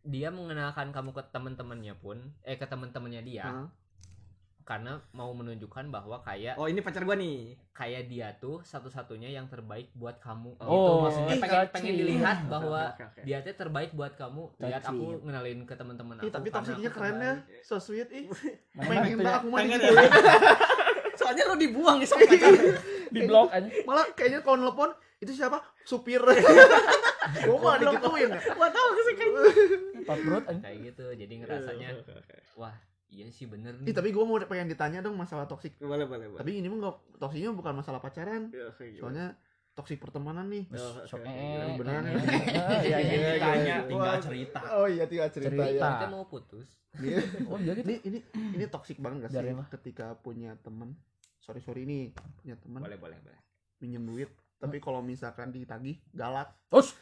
dia 0.00 0.28
mengenalkan 0.30 0.88
kamu 0.90 1.10
ke 1.10 1.22
teman-temannya 1.28 1.92
pun 1.94 2.16
eh 2.40 2.54
ke 2.54 2.64
teman-temannya 2.64 3.20
dia 3.20 3.44
Heeh. 3.44 3.66
karena 4.62 4.96
mau 5.10 5.34
menunjukkan 5.34 5.90
bahwa 5.90 6.22
kayak 6.22 6.54
oh 6.54 6.64
ini 6.64 6.78
pacar 6.78 7.02
gue 7.02 7.16
nih 7.18 7.38
kayak 7.74 8.06
dia 8.06 8.32
tuh 8.38 8.62
satu-satunya 8.62 9.28
yang 9.28 9.44
terbaik 9.44 9.90
buat 9.92 10.16
kamu 10.16 10.54
Oh, 10.56 10.70
gitu 10.70 10.92
maksudnya 11.02 11.34
ih, 11.34 11.40
pengen 11.42 11.66
pengen 11.68 11.94
dilihat 11.96 12.38
bahwa 12.46 12.82
Oke, 12.94 13.02
oke. 13.02 13.20
dia 13.26 13.42
tuh 13.42 13.56
terbaik 13.56 13.90
buat 13.92 14.14
kamu 14.14 14.42
lihat 14.56 14.82
aku 14.84 15.26
ngenalin 15.26 15.60
ke 15.66 15.74
teman-teman 15.74 16.14
aku 16.16 16.26
Ih, 16.28 16.32
tapi 16.32 16.48
toksiknya 16.48 16.90
keren 16.92 17.16
ya. 17.18 17.34
So 17.60 17.76
sweet 17.76 18.08
ih. 18.14 18.24
Pengen 18.72 19.04
itu 19.10 19.20
banget 19.20 19.26
ya? 19.26 19.36
aku 19.36 19.46
digituin. 19.58 20.10
Soalnya 21.30 21.46
lu 21.46 21.56
dibuang 21.56 22.02
ya 22.02 22.06
sama 22.10 22.26
pacar 22.26 22.50
Di 23.06 23.20
blok 23.22 23.48
aja. 23.50 23.68
Malah 23.82 24.06
kayaknya 24.12 24.42
kalau 24.42 24.58
nelpon 24.58 24.90
itu 25.18 25.30
siapa? 25.30 25.62
Supir. 25.82 26.18
Gua 27.46 27.56
mah 27.56 27.74
digituin 27.78 28.26
ya. 28.26 28.40
gua 28.50 28.66
tahu 28.66 28.88
sih 28.98 29.14
aja. 30.50 30.58
kayak 30.58 30.78
gitu 30.82 31.04
jadi 31.14 31.34
ngerasanya 31.38 31.88
wah 32.56 32.74
iya 33.06 33.28
sih 33.28 33.46
bener 33.46 33.76
Ih, 33.78 33.86
nih 33.86 33.94
tapi 33.94 34.10
gua 34.10 34.24
mau 34.24 34.34
pengen 34.40 34.66
ditanya 34.66 34.98
dong 34.98 35.14
masalah 35.14 35.46
toksik. 35.46 35.78
boleh 35.78 36.10
boleh 36.10 36.26
boleh 36.26 36.40
Tapi 36.42 36.58
ini 36.58 36.66
mah 36.66 36.76
enggak 36.80 36.96
toksiknya 37.18 37.50
bukan 37.52 37.74
masalah 37.76 38.00
pacaran. 38.00 38.50
Ya? 38.50 38.74
Soalnya 38.98 39.38
toksik 39.70 40.02
pertemanan 40.02 40.50
nih. 40.50 40.66
Oh, 40.74 41.06
Sok 41.06 41.22
oke, 41.22 41.28
eh. 41.28 41.38
gimana? 41.38 41.76
beneran 41.78 42.02
eh, 42.02 42.10
ya? 42.10 42.18
eh, 42.18 42.80
Iya 42.90 42.98
iya. 42.98 43.14
Iya, 43.14 43.32
Tanya, 43.38 43.62
iya. 43.62 43.76
tinggal 43.86 44.16
cerita. 44.18 44.58
Oh 44.74 44.86
iya, 44.86 45.04
tinggal 45.06 45.28
cerita, 45.30 45.54
Cerita. 45.54 45.86
ya. 45.86 45.90
kita 45.94 46.06
mau 46.08 46.24
putus 46.26 46.68
Ini, 46.98 47.12
Oh 47.46 47.58
iya 47.58 47.72
gitu. 47.78 47.86
ini 47.86 47.94
ini 48.02 48.18
ini 48.58 48.64
toksik 48.66 48.98
banget 48.98 49.30
gak 49.30 49.38
sih 49.38 49.54
ketika 49.70 50.18
punya 50.18 50.58
temen 50.58 50.98
sorry 51.40 51.58
sorry 51.58 51.82
nih 51.82 52.12
punya 52.36 52.54
temen 52.54 52.78
boleh 52.78 52.96
boleh 52.96 53.18
boleh 53.18 53.40
minjem 53.78 54.04
duit 54.04 54.30
tapi 54.56 54.76
kalau 54.76 55.00
misalkan 55.00 55.48
ditagih 55.48 55.96
galak 56.10 56.52
Us. 56.70 56.92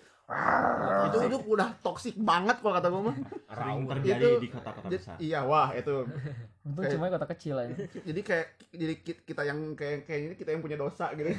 itu 1.08 1.18
itu 1.24 1.38
udah 1.48 1.72
toksik 1.80 2.12
banget 2.14 2.60
kalau 2.60 2.76
kata 2.76 2.86
gue 2.86 3.02
mah 3.02 3.16
Sering 3.48 3.80
terjadi 3.88 4.24
Itu- 4.28 4.38
di 4.38 4.48
kota-kota 4.48 4.86
Jadi- 4.86 5.00
besar. 5.00 5.16
iya 5.18 5.40
wah 5.42 5.72
itu 5.72 6.04
Untung 6.62 6.84
cuma 6.86 7.08
kota 7.08 7.26
kecil 7.28 7.56
aja. 7.56 7.72
jadi 7.98 8.20
kayak 8.22 8.46
jadi 8.68 8.94
ki- 8.98 9.22
kita 9.24 9.42
yang 9.42 9.72
kayak 9.72 10.04
kayak 10.04 10.20
ini 10.22 10.34
kita 10.36 10.52
yang 10.52 10.60
punya 10.60 10.76
dosa 10.76 11.08
gitu 11.12 11.32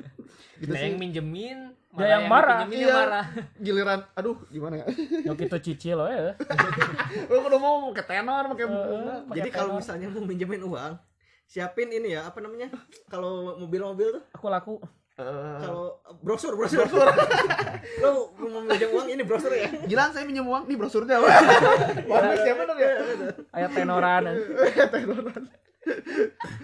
gitu 0.60 0.72
yang 0.72 0.96
minjemin 0.96 1.76
Dia 1.92 2.06
yang 2.16 2.24
marah. 2.26 2.64
dipinjemin 2.64 2.72
Iya. 2.74 2.88
yang 2.88 2.96
marah 3.04 3.26
giliran 3.54 4.00
aduh 4.14 4.36
gimana 4.48 4.74
ya 4.78 4.86
Yo 5.28 5.32
kita 5.34 5.56
cicil 5.58 5.98
ya. 6.02 6.32
gue 7.22 7.36
udah 7.38 7.60
mau 7.60 7.92
ke 7.92 8.00
tenor 8.00 8.48
pakai 8.48 8.64
jadi 9.34 9.48
kalau 9.52 9.76
misalnya 9.76 10.08
mau 10.08 10.24
minjemin 10.24 10.64
uang 10.64 10.92
siapin 11.52 11.92
ini 11.92 12.16
ya 12.16 12.24
apa 12.24 12.40
namanya 12.40 12.72
kalau 13.12 13.60
mobil-mobil 13.60 14.16
tuh 14.16 14.22
Aku 14.32 14.48
laku. 14.48 14.80
Eh, 15.12 15.56
kalau 15.60 16.00
brosur 16.24 16.56
brosur 16.56 16.88
lo 18.00 18.32
mau 18.40 18.64
minjem 18.64 18.88
uang 18.88 19.12
ini 19.12 19.20
brosur 19.20 19.52
ya 19.52 19.68
Gilang 19.84 20.08
saya 20.08 20.24
minjem 20.24 20.48
uang 20.48 20.64
nih 20.64 20.80
brosurnya 20.80 21.20
Wah, 21.20 22.32
siapa 22.40 22.64
dong 22.64 22.80
ya? 22.80 22.90
Ayat 23.52 23.70
tenoran. 23.76 24.22
Tenoran. 24.88 25.42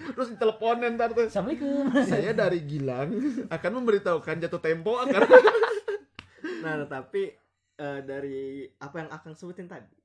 Terus 0.09 0.27
diteleponin 0.33 0.97
ntar 0.97 1.13
tuh. 1.13 1.29
Assalamualaikum. 1.29 1.93
Saya 2.09 2.33
dari 2.33 2.65
Gilang 2.65 3.13
akan 3.53 3.71
memberitahukan 3.77 4.41
jatuh 4.41 4.61
tempo 4.63 4.97
akan 4.97 5.21
nah 6.59 6.81
tapi 6.83 7.29
eh, 7.77 7.99
dari 8.01 8.65
apa 8.81 8.95
yang 8.97 9.09
akan 9.13 9.31
sebutin 9.31 9.69
tadi 9.69 9.95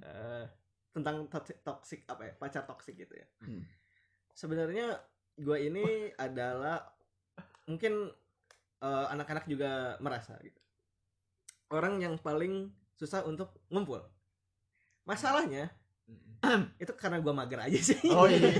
eh, 0.00 0.44
tentang 0.90 1.28
toxic, 1.28 1.60
toxic 1.60 2.00
apa 2.08 2.26
ya 2.26 2.32
pacar 2.34 2.64
toxic 2.64 2.96
gitu 2.96 3.12
ya 3.12 3.26
Hmm. 3.44 3.60
Sebenarnya 4.34 4.98
gue 5.38 5.58
ini 5.62 5.86
adalah 6.26 6.82
mungkin 7.64 8.10
eh, 8.82 9.06
anak-anak 9.14 9.48
juga 9.48 9.96
merasa 10.02 10.36
gitu. 10.42 10.60
Orang 11.72 12.02
yang 12.02 12.20
paling 12.20 12.70
susah 12.94 13.24
untuk 13.24 13.50
ngumpul. 13.72 14.04
Masalahnya 15.08 15.72
itu 16.82 16.92
karena 16.92 17.18
gue 17.24 17.32
mager 17.32 17.60
aja 17.64 17.80
sih. 17.80 18.00
Oh 18.12 18.28
iya. 18.28 18.52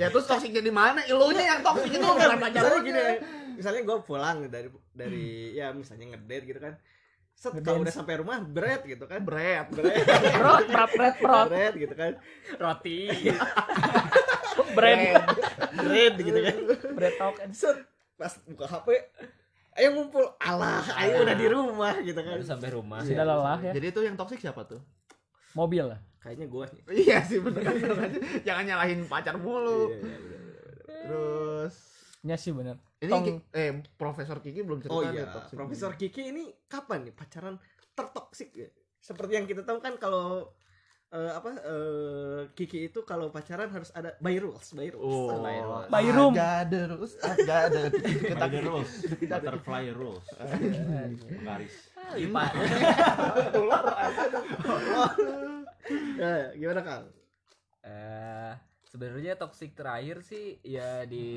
Ya 0.00 0.06
terus 0.08 0.24
toksiknya 0.24 0.64
di 0.64 0.72
mana? 0.72 1.04
Ilunya 1.04 1.44
yang 1.44 1.60
toksik 1.60 1.92
itu 1.92 2.00
bukan 2.00 2.40
misalnya 2.40 2.80
gini 2.80 3.02
misalnya 3.56 3.82
gue 3.88 3.98
pulang 4.04 4.38
dari 4.52 4.68
dari 4.92 5.56
ya 5.56 5.72
misalnya 5.72 6.16
ngedate 6.16 6.44
gitu 6.48 6.60
kan. 6.60 6.74
Set 7.36 7.52
kalau 7.60 7.84
udah 7.84 7.92
sampai 7.92 8.24
rumah 8.24 8.40
berat 8.40 8.88
gitu 8.88 9.04
kan. 9.04 9.20
Prot, 10.40 10.64
prot, 10.72 10.90
prot, 10.96 11.14
prot. 11.20 11.46
berat 11.52 11.74
gitu 11.76 11.92
kan. 11.92 12.12
Roti 12.56 13.12
Brand. 14.76 15.02
berat 15.76 16.14
gitu 16.18 16.38
kan. 16.40 16.56
Brand 16.96 17.16
talk. 17.20 17.36
set. 17.52 17.76
Pas 18.16 18.32
buka 18.48 18.64
HP 18.64 18.88
ayo 19.76 19.88
ngumpul. 19.92 20.24
Alah 20.40 20.84
ayo 21.04 21.22
udah 21.24 21.36
di 21.36 21.46
rumah 21.52 21.94
gitu 22.00 22.16
kan. 22.16 22.40
Baru 22.40 22.46
sampai 22.46 22.70
rumah. 22.72 23.00
Sudah 23.04 23.24
lelah 23.28 23.58
ya. 23.60 23.72
Jadi 23.76 23.86
itu 23.92 24.00
yang 24.04 24.16
toksik 24.16 24.40
siapa 24.40 24.64
tuh? 24.64 24.80
mobil. 25.56 25.88
Lah 25.88 26.00
kayaknya 26.20 26.46
gua. 26.52 26.68
Nih 26.68 27.08
iya 27.08 27.24
sih 27.24 27.40
bener. 27.40 27.64
Jangan 28.46 28.64
nyalahin 28.68 29.04
pacar 29.08 29.40
mulu. 29.40 29.88
Iya, 29.88 29.96
iya, 29.96 30.16
bener, 30.20 30.20
bener, 30.20 30.52
bener. 30.52 30.96
terus. 31.06 31.74
Ya 32.26 32.36
sih 32.36 32.52
bener. 32.52 32.76
Ini 32.96 33.12
Tong- 33.12 33.44
eh 33.52 33.70
profesor 34.00 34.40
Kiki 34.40 34.64
belum 34.64 34.80
cerita 34.80 34.96
oh 34.96 35.02
iya 35.04 35.24
toxic. 35.28 35.56
Profesor 35.56 35.92
Kiki 35.94 36.32
ini 36.32 36.48
kapan 36.66 37.06
nih 37.06 37.14
pacaran 37.14 37.54
tertoksik 37.92 38.50
ya? 38.56 38.68
Seperti 38.98 39.32
yang 39.38 39.46
kita 39.46 39.62
tahu 39.62 39.78
kan 39.78 39.94
kalau 40.00 40.50
eh, 41.16 41.32
apa 41.32 41.50
eh, 41.56 42.40
Kiki 42.52 42.86
itu 42.86 43.00
kalau 43.02 43.28
pacaran 43.28 43.68
harus 43.68 43.88
ada 43.90 44.12
by 44.18 44.36
rules 44.36 44.68
by 44.70 44.92
rules 44.92 45.00
Oh, 45.00 45.40
By 45.40 45.56
rules. 45.58 45.88
By 45.88 46.06
room. 46.06 46.32
Ada 46.36 46.80
terus, 46.86 47.12
ada 47.18 47.54
ada. 47.66 47.80
Kita 47.88 48.36
By 48.36 48.48
the 48.50 48.60
rules, 48.62 48.90
butterfly 49.18 49.84
rules. 49.90 50.26
Garis. 51.40 51.74
Lipat. 52.12 52.50
ya, 56.16 56.32
gimana 56.54 56.82
kang 56.82 57.04
Eh, 57.80 58.52
sebenarnya 58.90 59.38
toxic 59.38 59.78
terakhir 59.78 60.18
sih 60.20 60.58
ya 60.60 61.06
di 61.06 61.30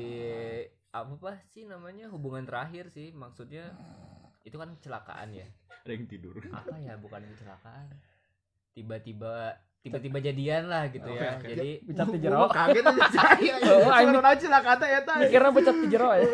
apa 0.90 1.14
apa 1.14 1.38
sih 1.46 1.62
namanya 1.62 2.10
hubungan 2.10 2.42
terakhir 2.42 2.90
sih 2.90 3.14
maksudnya 3.14 3.70
itu 4.42 4.58
kan 4.58 4.74
kecelakaan 4.74 5.30
ya 5.30 5.46
Ada 5.86 5.92
yang 5.94 6.10
tidur. 6.10 6.34
apa 6.50 6.74
ya 6.82 6.98
bukan 6.98 7.22
kecelakaan 7.30 7.86
tiba-tiba 8.74 9.54
tiba-tiba 9.80 10.20
jadian 10.20 10.68
lah 10.68 10.88
gitu 10.88 11.08
ya 11.08 11.34
oke. 11.34 11.46
jadi 11.46 11.68
becat 11.82 12.06
di 12.06 12.18
jero 12.24 12.44
kaget 12.46 12.84
aja 12.84 13.06
saya. 13.16 13.54
Oh, 13.64 13.88
aing- 13.88 14.12
aja 14.14 14.46
lah 14.46 14.60
kata 14.62 14.84
ya 14.84 15.00
tadi. 15.02 15.20
mikirnya 15.24 15.50
becat 15.50 15.74
di 15.74 15.86
jero 15.88 16.08
ya 16.12 16.20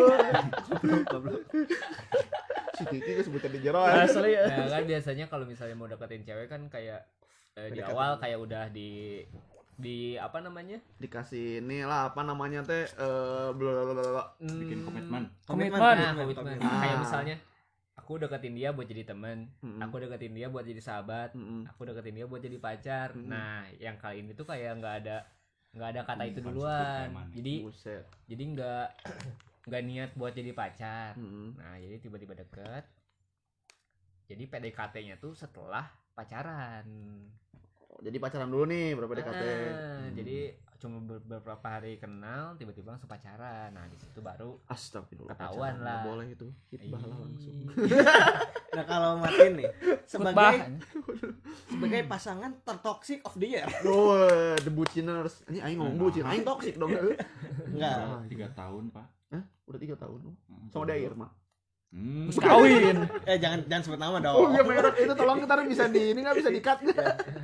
Si 2.76 2.84
Kiki 2.84 3.08
geus 3.08 3.24
sebutan 3.24 3.50
di 3.50 3.60
jero. 3.60 3.80
asli 3.80 4.34
ya 4.34 4.44
Nah 4.46 4.68
kan 4.68 4.84
biasanya 4.84 5.24
kalau 5.26 5.44
misalnya 5.44 5.74
mau 5.74 5.86
deketin 5.86 6.22
cewek 6.22 6.46
kan 6.46 6.66
kayak 6.66 7.06
eh, 7.54 7.70
di 7.70 7.80
awal 7.80 8.18
kayak 8.18 8.36
udah 8.36 8.68
di 8.68 9.22
di 9.76 9.96
apa 10.16 10.40
namanya 10.40 10.80
Dikasih 10.96 11.60
ini 11.60 11.84
lah 11.84 12.10
apa 12.10 12.20
namanya 12.20 12.60
teh 12.60 12.84
eh 12.84 13.48
blablabla. 13.50 14.24
Bikin 14.40 14.82
komitmen. 14.82 15.22
Komitmen. 15.46 15.78
Nah, 15.78 16.12
komitmen. 16.14 16.56
Ah. 16.58 16.80
Kayak 16.80 16.96
misalnya 16.98 17.36
aku 17.96 18.20
deketin 18.20 18.54
dia 18.54 18.70
buat 18.76 18.84
jadi 18.86 19.08
teman, 19.08 19.48
Mm-mm. 19.64 19.80
aku 19.80 19.96
deketin 20.04 20.36
dia 20.36 20.52
buat 20.52 20.62
jadi 20.68 20.80
sahabat, 20.84 21.32
Mm-mm. 21.32 21.64
aku 21.66 21.88
deketin 21.88 22.14
dia 22.20 22.26
buat 22.28 22.44
jadi 22.44 22.60
pacar. 22.60 23.16
Mm-mm. 23.16 23.26
Nah, 23.32 23.64
yang 23.80 23.96
kali 23.96 24.20
ini 24.20 24.36
tuh 24.36 24.44
kayak 24.44 24.78
nggak 24.78 24.94
ada 25.04 25.16
nggak 25.76 25.88
ada 25.92 26.00
kata 26.04 26.24
itu 26.28 26.40
duluan. 26.44 27.08
sebut 27.12 27.28
Jadi 27.36 27.54
Buset. 27.64 28.04
jadi 28.28 28.42
nggak 28.52 28.86
nggak 29.68 29.82
niat 29.82 30.10
buat 30.14 30.32
jadi 30.36 30.52
pacar. 30.52 31.16
Mm-mm. 31.16 31.56
Nah, 31.56 31.74
jadi 31.80 31.96
tiba-tiba 31.98 32.36
deket. 32.36 32.84
Jadi 34.26 34.42
PDKT-nya 34.44 35.16
tuh 35.22 35.32
setelah 35.38 35.86
pacaran. 36.12 36.84
Oh, 37.96 38.04
Jadi 38.04 38.16
pacaran 38.20 38.46
dulu 38.46 38.68
nih 38.68 38.92
berapa 38.92 39.08
DKT. 39.10 39.42
Ah, 39.72 40.04
Jadi 40.12 40.36
cuma 40.76 41.00
ber- 41.00 41.24
beberapa 41.24 41.64
hari 41.66 41.96
kenal, 41.96 42.52
tiba-tiba 42.54 42.92
langsung 42.92 43.08
pacaran. 43.08 43.72
Nah, 43.72 43.88
di 43.88 43.96
situ 43.96 44.20
baru 44.20 44.60
Astagfirullah. 44.68 45.32
Ketahuan 45.32 45.56
pacaran 45.56 45.80
nggak 45.80 45.96
lah. 45.96 46.04
Boleh 46.04 46.26
itu. 46.28 46.46
Hitbah 46.68 47.00
lah 47.00 47.16
langsung. 47.18 47.56
nah 48.76 48.84
kalau 48.84 49.16
Martin 49.16 49.56
nih 49.56 49.72
sebagai 50.04 50.56
sebagai 51.72 52.00
pasangan 52.04 52.60
tertoxic 52.60 53.24
of 53.24 53.32
the 53.34 53.48
year 53.48 53.64
Oh, 53.82 54.28
the 54.54 54.68
buciners. 54.68 55.40
Ini 55.48 55.64
aing 55.64 55.80
ngomong 55.80 55.96
bucin, 55.96 56.28
aing 56.28 56.44
toxic 56.44 56.76
dong. 56.76 56.92
enggak 57.72 57.96
Tiga 58.28 58.52
tahun 58.52 58.92
pak. 58.92 59.06
Hah? 59.32 59.42
Udah 59.64 59.80
tiga 59.80 59.96
tahun. 59.96 60.20
Hmm, 60.44 60.68
Sama 60.68 60.84
dia 60.84 61.00
Irma. 61.00 61.32
Hmm. 61.96 62.28
Terus 62.28 62.38
kawin 62.38 63.08
eh 63.24 63.40
jangan 63.40 63.64
jangan 63.64 63.82
sebut 63.82 63.96
nama 63.96 64.20
dong 64.20 64.36
Oh 64.36 64.48
iya 64.50 64.60
merek 64.60 65.00
itu 65.00 65.14
tolong 65.16 65.40
kita 65.40 65.64
bisa 65.64 65.84
di 65.88 66.12
ini 66.12 66.20
nggak 66.20 66.36
bisa 66.36 66.50
di 66.50 66.60
cut. 66.60 66.78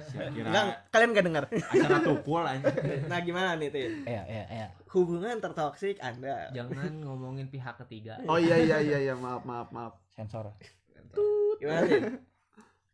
Saya 0.06 0.28
kira 0.28 0.46
enggak 0.46 0.66
kalian 0.92 1.08
gak 1.10 1.24
dengar 1.24 1.44
acara 1.48 1.98
tukul 1.98 2.44
aja. 2.44 2.68
nah 3.08 3.18
gimana 3.18 3.56
nih 3.56 3.68
Tin 3.68 4.04
iya 4.04 4.22
iya 4.26 4.44
iya 4.46 4.66
hubungan 4.86 5.40
tertoksik 5.40 5.96
anda 5.98 6.52
jangan 6.52 7.00
ngomongin 7.00 7.48
pihak 7.48 7.80
ketiga. 7.80 8.20
Oh 8.24 8.36
iya 8.36 8.60
iya 8.60 8.76
iya 8.78 8.98
iya 9.02 9.14
maaf 9.14 9.40
maaf 9.42 9.72
maaf. 9.72 9.96
sensor 10.10 10.52
gimana 11.56 11.80
Tin 11.82 12.04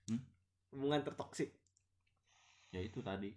Hmm? 0.07 0.21
hubungan 0.71 1.03
tertoksik 1.03 1.51
Ya 2.69 2.81
itu 2.81 3.03
tadi. 3.03 3.35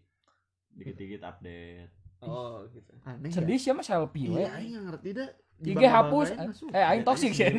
Dikit-dikit 0.70 1.20
update. 1.22 1.90
oh 2.22 2.70
gitu 2.70 2.94
Aneh. 3.02 3.34
sedih 3.34 3.58
sih 3.58 3.74
mah 3.74 3.82
selfie 3.82 4.30
Iya, 4.30 4.54
aing 4.54 4.72
nggak 4.72 4.86
ngerti 4.94 5.10
dah. 5.16 5.30
IG 5.62 5.84
hapus. 5.86 6.28
eh 6.74 6.84
aing 6.84 7.06
toksik 7.06 7.32
sih. 7.38 7.54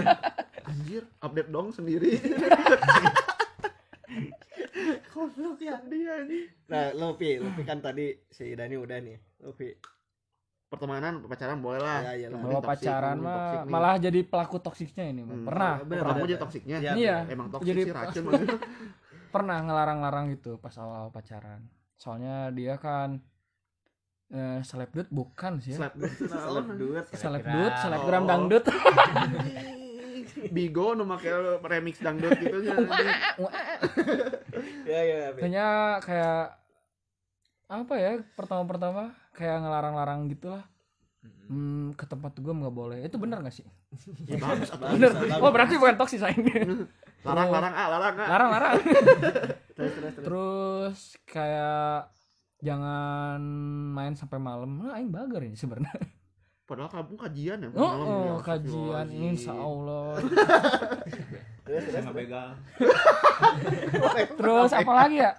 Anjir, 0.70 1.02
update 1.18 1.50
dong 1.50 1.74
sendiri. 1.74 2.16
Goblok 5.10 5.58
ya 5.60 5.82
dia 5.90 6.22
nih. 6.24 6.44
nah 6.70 6.94
Lopi 6.94 7.42
Lopi 7.42 7.62
kan 7.66 7.82
tadi 7.82 8.14
si 8.30 8.54
Dani 8.54 8.78
udah 8.78 8.98
nih. 9.02 9.16
Lopi 9.42 9.68
Pertemanan, 10.70 11.26
pacaran 11.26 11.58
boleh 11.58 11.82
lah. 11.82 12.14
Ya, 12.14 12.30
kalau 12.30 12.62
pacaran 12.62 13.18
mah 13.18 13.66
malah 13.66 13.98
jadi 13.98 14.22
pelaku 14.22 14.62
toksiknya 14.62 15.10
ini. 15.10 15.26
Hmm. 15.26 15.42
pernah. 15.42 15.82
Bener, 15.82 16.06
Kamu 16.06 16.24
jadi 16.30 16.38
toksiknya. 16.38 16.76
Iya, 16.78 16.92
iya 16.94 17.16
Emang 17.26 17.50
toksik 17.50 17.74
Jadi 17.74 17.80
sih 17.90 17.92
racun. 17.92 18.24
pernah 19.34 19.58
ngelarang-larang 19.66 20.30
gitu 20.30 20.62
pas 20.62 20.74
awal 20.78 21.10
pacaran. 21.10 21.66
Soalnya 21.98 22.54
dia 22.54 22.78
kan 22.78 23.18
eh, 24.30 24.60
selebgram 24.62 25.06
bukan 25.10 25.52
sih 25.58 25.74
ya? 25.74 25.78
Slap. 25.86 25.94
Seleb 27.14 27.44
duet 27.44 27.74
selebgram 27.78 28.24
Oh. 28.24 28.28
dangdut 28.28 28.64
Bigo 30.54 30.94
nu 30.94 31.04
make 31.04 31.26
remix 31.66 31.98
dangdut 32.00 32.32
gitu 32.38 32.62
ya 34.90 35.00
ya 35.02 35.18
Pi. 35.34 35.40
Kayaknya 35.42 35.66
kayak 36.00 36.40
apa 37.70 37.94
ya 37.98 38.10
pertama-pertama 38.34 39.14
kayak 39.34 39.62
ngelarang-larang 39.62 40.26
gitulah. 40.30 40.64
Hmm, 41.50 41.92
ke 41.98 42.06
tempat 42.06 42.38
gue 42.38 42.54
nggak 42.54 42.72
boleh. 42.72 42.98
Itu 43.04 43.18
benar 43.18 43.42
nggak 43.42 43.52
sih? 43.52 43.66
Ya 44.24 44.38
bagus 44.38 44.70
atuh. 44.74 44.94
bener. 44.94 45.10
Bagus. 45.12 45.42
oh 45.42 45.50
berarti 45.50 45.74
bukan 45.76 45.96
toksis 45.98 46.22
saya 46.22 46.34
Larang 47.20 47.50
larang 47.52 47.74
ah, 47.74 47.86
larang 47.90 48.14
ah. 48.16 48.28
larang-larang 48.30 48.72
terus 48.80 49.92
terus 49.92 49.92
terus. 50.14 50.14
Terus 50.24 50.98
kayak 51.28 52.08
jangan 52.60 53.40
main 53.90 54.12
sampai 54.12 54.36
malam 54.36 54.68
nah 54.78 54.94
aing 54.94 55.08
bager 55.08 55.42
ini 55.42 55.54
sebenarnya 55.54 55.90
Padahal 56.70 56.86
kamu 56.86 57.14
kajian 57.18 57.58
ya 57.58 57.68
oh, 57.68 57.72
malam 57.82 58.06
oh 58.06 58.22
ya. 58.22 58.34
kajian 58.46 59.06
insya 59.10 59.52
Allah 59.52 60.14
terus 64.36 64.70
apa 64.70 64.92
lagi 64.94 65.16
ya 65.18 65.30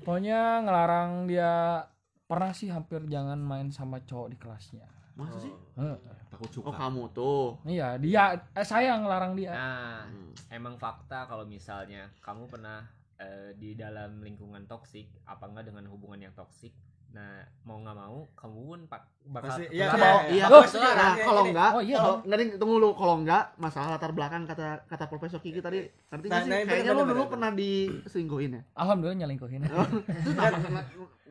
pokoknya 0.00 0.62
ngelarang 0.62 1.26
dia 1.26 1.82
pernah 2.24 2.50
sih 2.50 2.68
hampir 2.68 3.04
jangan 3.04 3.36
main 3.36 3.68
sama 3.68 4.00
cowok 4.00 4.26
di 4.32 4.36
kelasnya 4.36 4.86
Masa 5.12 5.36
sih? 5.40 5.48
Heeh. 5.80 5.96
Takut 6.28 6.44
Oh 6.60 6.68
suka. 6.68 6.76
kamu 6.76 7.02
tuh. 7.10 7.56
iya 7.64 7.96
dia 7.96 8.36
eh, 8.52 8.62
saya 8.62 8.92
ngelarang 8.96 9.32
dia 9.32 9.48
Nah, 9.48 10.04
Hmm. 10.04 10.28
emang 10.52 10.76
fakta 10.76 11.24
kalau 11.24 11.42
misalnya 11.42 12.04
kamu 12.20 12.44
pernah 12.46 12.84
eh, 13.16 13.50
di 13.54 13.72
dalam 13.72 14.20
lingkungan 14.20 14.64
toksik, 14.64 15.08
apa 15.24 15.46
enggak 15.46 15.66
dengan 15.66 15.88
hubungan 15.88 16.20
yang 16.20 16.32
toksik. 16.32 16.72
Nah, 17.08 17.38
mau 17.62 17.78
nggak 17.78 17.96
mau, 17.96 18.28
kamu 18.34 18.58
pun 18.62 18.80
pak 18.84 19.02
bakal 19.24 19.48
Pasti- 19.48 19.70
iya, 19.70 19.88
bakal- 19.88 20.04
iya, 20.26 20.34
Iya, 20.36 20.44
Oh, 20.46 20.60
pasti. 20.60 20.76
Nah, 20.76 21.14
kalau 21.16 21.42
enggak, 21.44 21.70
Oh, 21.70 21.80
iya, 21.80 21.96
kalau 21.96 22.16
nih, 22.20 22.46
tunggu 22.54 22.74
dulu. 22.76 22.88
Kalau 22.92 23.14
enggak, 23.16 23.44
masalah 23.56 23.88
latar 23.90 24.12
belakang 24.12 24.42
kata 24.44 24.84
kata 24.84 25.04
Profesor 25.06 25.38
Kiki 25.38 25.58
tadi, 25.58 25.80
ngerti 26.04 26.26
nggak 26.26 26.34
Nah, 26.34 26.44
sih? 26.44 26.50
nah, 26.52 26.60
Kayaknya 26.66 26.92
lu 26.92 27.02
dulu 27.06 27.22
pernah 27.26 27.50
diselingkuhin 27.50 28.50
ya? 28.52 28.62
alhamdulillah 28.74 29.18
nyelingkuhin 29.18 29.60
Terus 29.64 29.88
kenapa, 30.34 30.80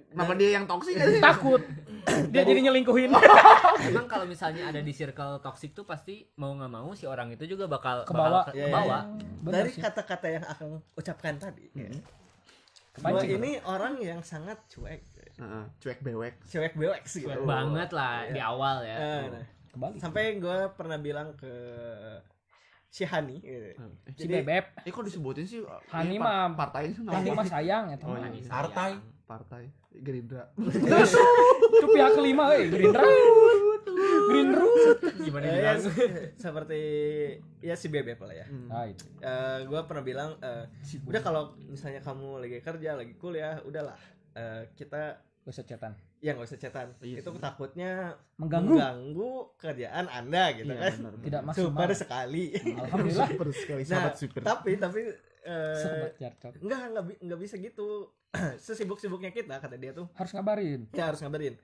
kenapa 0.10 0.34
dia 0.34 0.50
yang 0.52 0.66
toksik 0.66 0.96
sih? 0.96 1.20
takut 1.20 1.62
dia 2.32 2.42
jadi 2.44 2.60
nyelingkuhin 2.62 3.12
Emang 3.88 4.06
kalau 4.06 4.24
misalnya 4.24 4.66
ada 4.66 4.80
di 4.80 4.90
circle 4.90 5.38
toksik 5.40 5.72
tuh 5.72 5.84
pasti 5.84 6.26
mau 6.36 6.52
nggak 6.52 6.70
mau 6.70 6.90
si 6.92 7.04
orang 7.04 7.30
itu 7.30 7.46
juga 7.48 7.66
bakal 7.66 8.04
Kebawa. 8.04 8.42
bakal 8.42 8.44
ke- 8.46 8.54
Iya, 8.54 8.62
iya, 8.62 8.68
kebawa. 8.68 9.00
Bener 9.42 9.54
dari 9.60 9.72
kata-kata 9.74 10.28
yang 10.30 10.46
akan 10.46 10.68
ucapkan 10.94 11.34
tadi 11.36 11.66
ya. 11.72 11.90
Gua 12.96 13.12
Kepancing. 13.20 13.32
ini 13.36 13.52
orang 13.62 13.94
yang 14.00 14.22
sangat 14.22 14.56
cuek 14.68 15.04
Heeh, 15.36 15.64
cuek 15.78 16.00
bewek. 16.00 16.36
cuek 16.42 16.74
bewek 16.74 17.04
sih 17.04 17.22
Cuek 17.22 17.36
gitu. 17.36 17.44
banget 17.44 17.90
lah 17.92 18.24
di 18.26 18.40
awal 18.40 18.80
ya. 18.82 18.96
Eh, 18.96 19.24
nah. 19.30 19.46
kembali 19.70 19.96
sampai 19.98 20.24
gue 20.38 20.58
pernah 20.72 20.96
bilang 20.96 21.36
ke 21.36 21.52
si 22.88 23.04
Hani 23.04 23.38
gitu. 23.38 23.76
si 24.10 24.24
Jadi- 24.24 24.40
bebek 24.40 24.66
Eh 24.82 24.90
kok 24.90 25.04
disebutin 25.04 25.44
sih? 25.44 25.60
Hani 25.90 26.16
mah- 26.16 26.48
par- 26.50 26.72
partai 26.72 26.90
sih 26.90 27.04
Hani 27.04 27.30
mah 27.30 27.44
sayang 27.44 27.92
ya 27.92 27.98
Oh, 27.98 28.16
teman 28.16 28.32
iya. 28.32 28.48
Partai. 28.48 28.92
Partai 29.26 29.74
Gerindra. 29.92 30.54
itu 30.56 31.88
pihak 31.92 32.12
kelima 32.14 32.54
eh 32.56 32.70
Gerindra. 32.70 33.04
Gerindra 34.30 34.64
Gimana 35.22 35.46
Eh, 35.46 35.62
ya, 35.62 35.74
seperti 36.38 36.82
ya 37.62 37.76
si 37.78 37.88
bebek 37.90 38.22
lah 38.22 38.36
ya? 38.36 38.46
Hmm. 38.48 38.68
nah 38.70 38.86
itu. 38.86 39.06
Gue 39.66 39.82
pernah 39.86 40.04
bilang 40.06 40.30
eh, 40.42 40.66
udah 41.06 41.22
kalau 41.22 41.44
misalnya 41.66 42.02
kamu 42.02 42.42
lagi 42.42 42.58
kerja 42.62 42.98
lagi 42.98 43.14
kuliah 43.18 43.62
udahlah. 43.66 43.98
Eh, 44.36 44.70
kita 44.78 45.22
secetan 45.46 45.94
ya 46.26 46.34
nggak 46.34 46.48
usah 46.48 46.58
chatan 46.58 46.88
Iya 47.00 47.22
itu 47.22 47.30
sih. 47.30 47.38
takutnya 47.38 47.92
mengganggu? 48.36 48.74
mengganggu 48.74 49.32
kerjaan 49.56 50.06
anda 50.10 50.44
gitu 50.52 50.68
Iya, 50.68 50.82
kan. 50.82 50.94
benar, 50.96 51.12
benar. 51.12 51.22
tidak 51.22 51.42
maksimal. 51.44 51.68
Super 51.68 51.90
sekali. 51.94 52.44
Alhamdulillah. 52.76 53.28
Super 53.30 53.48
sekali 53.54 53.82
nah 53.82 53.90
sahabat 53.92 54.14
super. 54.16 54.42
tapi 54.42 54.72
tapi 54.76 55.00
eh, 55.44 56.10
enggak 56.58 56.82
enggak 56.90 57.06
bi- 57.06 57.20
enggak 57.22 57.40
bisa 57.40 57.56
gitu. 57.56 58.10
Sesibuk-sibuknya 58.60 59.30
kita 59.30 59.56
kata 59.56 59.76
dia 59.76 59.94
tuh. 59.94 60.10
Harus 60.12 60.34
ngabarin. 60.34 60.90
Ya 60.92 61.08
harus 61.08 61.22
ngabarin. 61.22 61.56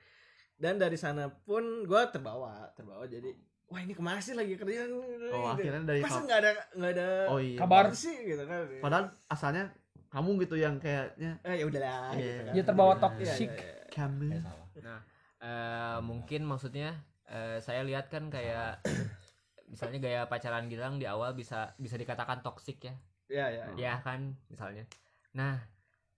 Dan 0.55 0.77
dari 0.77 0.95
sana 0.95 1.25
pun 1.27 1.63
gue 1.81 2.01
terbawa 2.07 2.69
terbawa. 2.71 3.03
Jadi 3.03 3.33
wah 3.65 3.79
ini 3.79 3.91
ke 3.91 3.99
mana 3.99 4.19
sih 4.19 4.31
lagi 4.31 4.53
kerjaan 4.53 4.93
oh 4.93 5.47
akhirnya 5.49 5.81
dari 5.81 5.99
masa 5.99 6.21
nggak 6.21 6.39
ada 6.39 6.51
nggak 6.75 6.91
ada 6.91 7.07
oh 7.27 7.39
iya. 7.39 7.57
Kabar. 7.57 7.89
sih 7.91 8.13
gitu 8.27 8.45
kan? 8.45 8.69
Padahal 8.77 9.05
asalnya 9.25 9.73
kamu 10.07 10.29
gitu 10.39 10.55
yang 10.55 10.77
kayaknya. 10.77 11.39
Eh 11.41 11.55
ya 11.57 11.65
udahlah 11.65 12.13
Iya. 12.13 12.19
gitu 12.21 12.37
kan. 12.37 12.53
dia 12.53 12.63
terbawa 12.63 12.93
Iya, 12.93 13.01
toksik 13.01 13.51
kamu 13.91 14.39
Nah, 14.79 15.03
eh, 15.43 15.97
mungkin 15.99 16.47
maksudnya 16.47 16.95
eh, 17.27 17.59
saya 17.59 17.83
lihat 17.83 18.07
kan 18.07 18.31
kayak 18.31 18.79
misalnya 19.71 19.99
gaya 19.99 20.21
pacaran 20.31 20.71
Gilang 20.71 20.97
di 20.97 21.07
awal 21.07 21.35
bisa 21.35 21.75
bisa 21.75 21.99
dikatakan 21.99 22.39
toksik 22.43 22.87
ya. 22.87 22.95
Iya, 23.31 23.45
iya. 23.51 23.63
Ya 23.75 23.93
kan 24.03 24.35
misalnya. 24.51 24.87
Nah, 25.35 25.59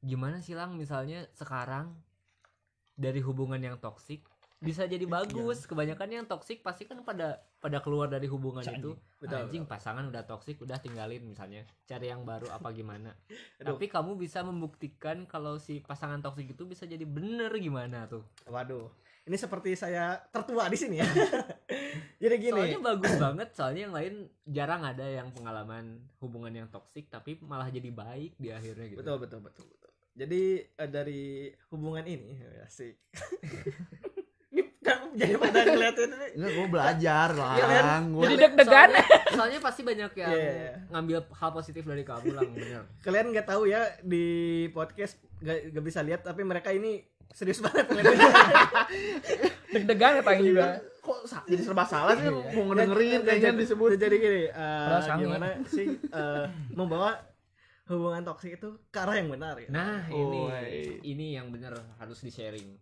gimana 0.01 0.41
sih 0.41 0.57
Lang 0.57 0.77
misalnya 0.77 1.29
sekarang 1.37 1.93
dari 2.93 3.21
hubungan 3.21 3.61
yang 3.61 3.77
toksik 3.81 4.25
bisa 4.63 4.87
jadi 4.87 5.03
bagus. 5.03 5.67
Kebanyakan 5.67 6.09
yang 6.09 6.25
toksik 6.25 6.63
pasti 6.63 6.87
kan 6.87 7.03
pada 7.03 7.43
pada 7.59 7.83
keluar 7.83 8.07
dari 8.07 8.31
hubungan 8.31 8.63
itu. 8.63 8.95
Betul, 9.19 9.43
Anjing 9.43 9.67
pasangan 9.67 10.07
udah 10.07 10.23
toksik 10.23 10.63
udah 10.63 10.79
tinggalin 10.79 11.27
misalnya. 11.27 11.67
Cari 11.83 12.07
yang 12.07 12.23
baru 12.23 12.47
apa 12.55 12.71
gimana. 12.71 13.11
Aduh. 13.59 13.75
Tapi 13.75 13.91
kamu 13.91 14.15
bisa 14.15 14.39
membuktikan 14.41 15.27
kalau 15.27 15.59
si 15.59 15.83
pasangan 15.83 16.23
toksik 16.23 16.55
itu 16.55 16.63
bisa 16.63 16.87
jadi 16.87 17.03
bener 17.03 17.51
gimana 17.59 18.07
tuh. 18.07 18.23
Waduh. 18.47 18.87
Ini 19.23 19.39
seperti 19.39 19.71
saya 19.79 20.19
tertua 20.31 20.67
di 20.67 20.75
sini 20.79 20.99
ya. 20.99 21.07
Jadi 22.23 22.35
gini. 22.39 22.59
Soalnya 22.59 22.81
bagus 22.83 23.13
banget, 23.15 23.49
soalnya 23.55 23.81
yang 23.87 23.95
lain 23.95 24.13
jarang 24.47 24.83
ada 24.83 25.07
yang 25.07 25.31
pengalaman 25.31 26.03
hubungan 26.19 26.51
yang 26.51 26.67
toksik 26.67 27.07
tapi 27.07 27.39
malah 27.39 27.71
jadi 27.71 27.87
baik 27.87 28.35
di 28.35 28.51
akhirnya 28.51 28.91
gitu. 28.91 28.99
betul 28.99 29.17
betul 29.23 29.39
betul 29.39 29.65
betul. 29.67 29.91
Jadi 30.13 30.41
eh, 30.61 30.89
dari 30.91 31.49
hubungan 31.71 32.05
ini 32.05 32.35
asik. 32.67 32.99
Jadi 35.15 35.33
pada 35.35 35.59
ngeliatin 35.63 36.09
ini. 36.09 36.27
Enggak, 36.33 36.51
gue 36.53 36.67
belajar 36.67 37.27
lah. 37.31 37.53
Iya, 37.53 37.65
kan? 37.67 38.01
Gua- 38.09 38.23
Jadi 38.23 38.35
deg-degan. 38.37 38.89
Soalnya, 38.89 39.03
soalnya 39.31 39.59
pasti 39.59 39.81
banyak 39.81 40.11
yang 40.15 40.29
Iya, 40.29 40.51
iya, 40.51 40.71
ngambil 40.89 41.17
hal 41.31 41.49
positif 41.51 41.83
dari 41.83 42.03
kamu 42.03 42.29
lah 42.31 42.43
bener. 42.45 42.83
Kalian 42.99 43.25
nggak 43.29 43.45
tahu 43.45 43.63
ya 43.65 43.81
di 44.01 44.25
podcast 44.69 45.15
nggak 45.39 45.57
nggak 45.71 45.83
bisa 45.83 45.99
lihat 46.01 46.21
tapi 46.21 46.41
mereka 46.41 46.69
ini 46.69 46.99
serius 47.29 47.59
banget 47.59 47.89
deg-degan 49.69 50.11
ya 50.15 50.23
paling 50.23 50.43
juga 50.45 50.65
kok 50.99 51.17
jadi 51.43 51.61
serba 51.61 51.83
salah 51.83 52.15
sih 52.15 52.25
Iya. 52.25 52.53
mau 52.53 52.63
ngedengerin 52.69 53.19
kayaknya 53.23 53.49
Jadi- 53.49 53.59
disebut 53.59 53.89
jadi 53.97 54.15
gini 54.15 54.41
sange. 55.01 55.19
gimana 55.19 55.47
sih 55.65 55.87
eh, 55.99 56.45
membawa 56.71 57.17
hubungan 57.85 58.23
toksik 58.23 58.55
itu 58.55 58.79
ke 58.87 58.97
arah 58.97 59.17
yang 59.17 59.27
benar 59.27 59.57
ya 59.57 59.67
Nah, 59.67 60.07
ini 60.07 60.39
Oh, 60.39 60.47
ini 61.03 61.25
yang 61.33 61.49
bener 61.49 61.75
harus 61.97 62.21
di-sharing. 62.21 62.79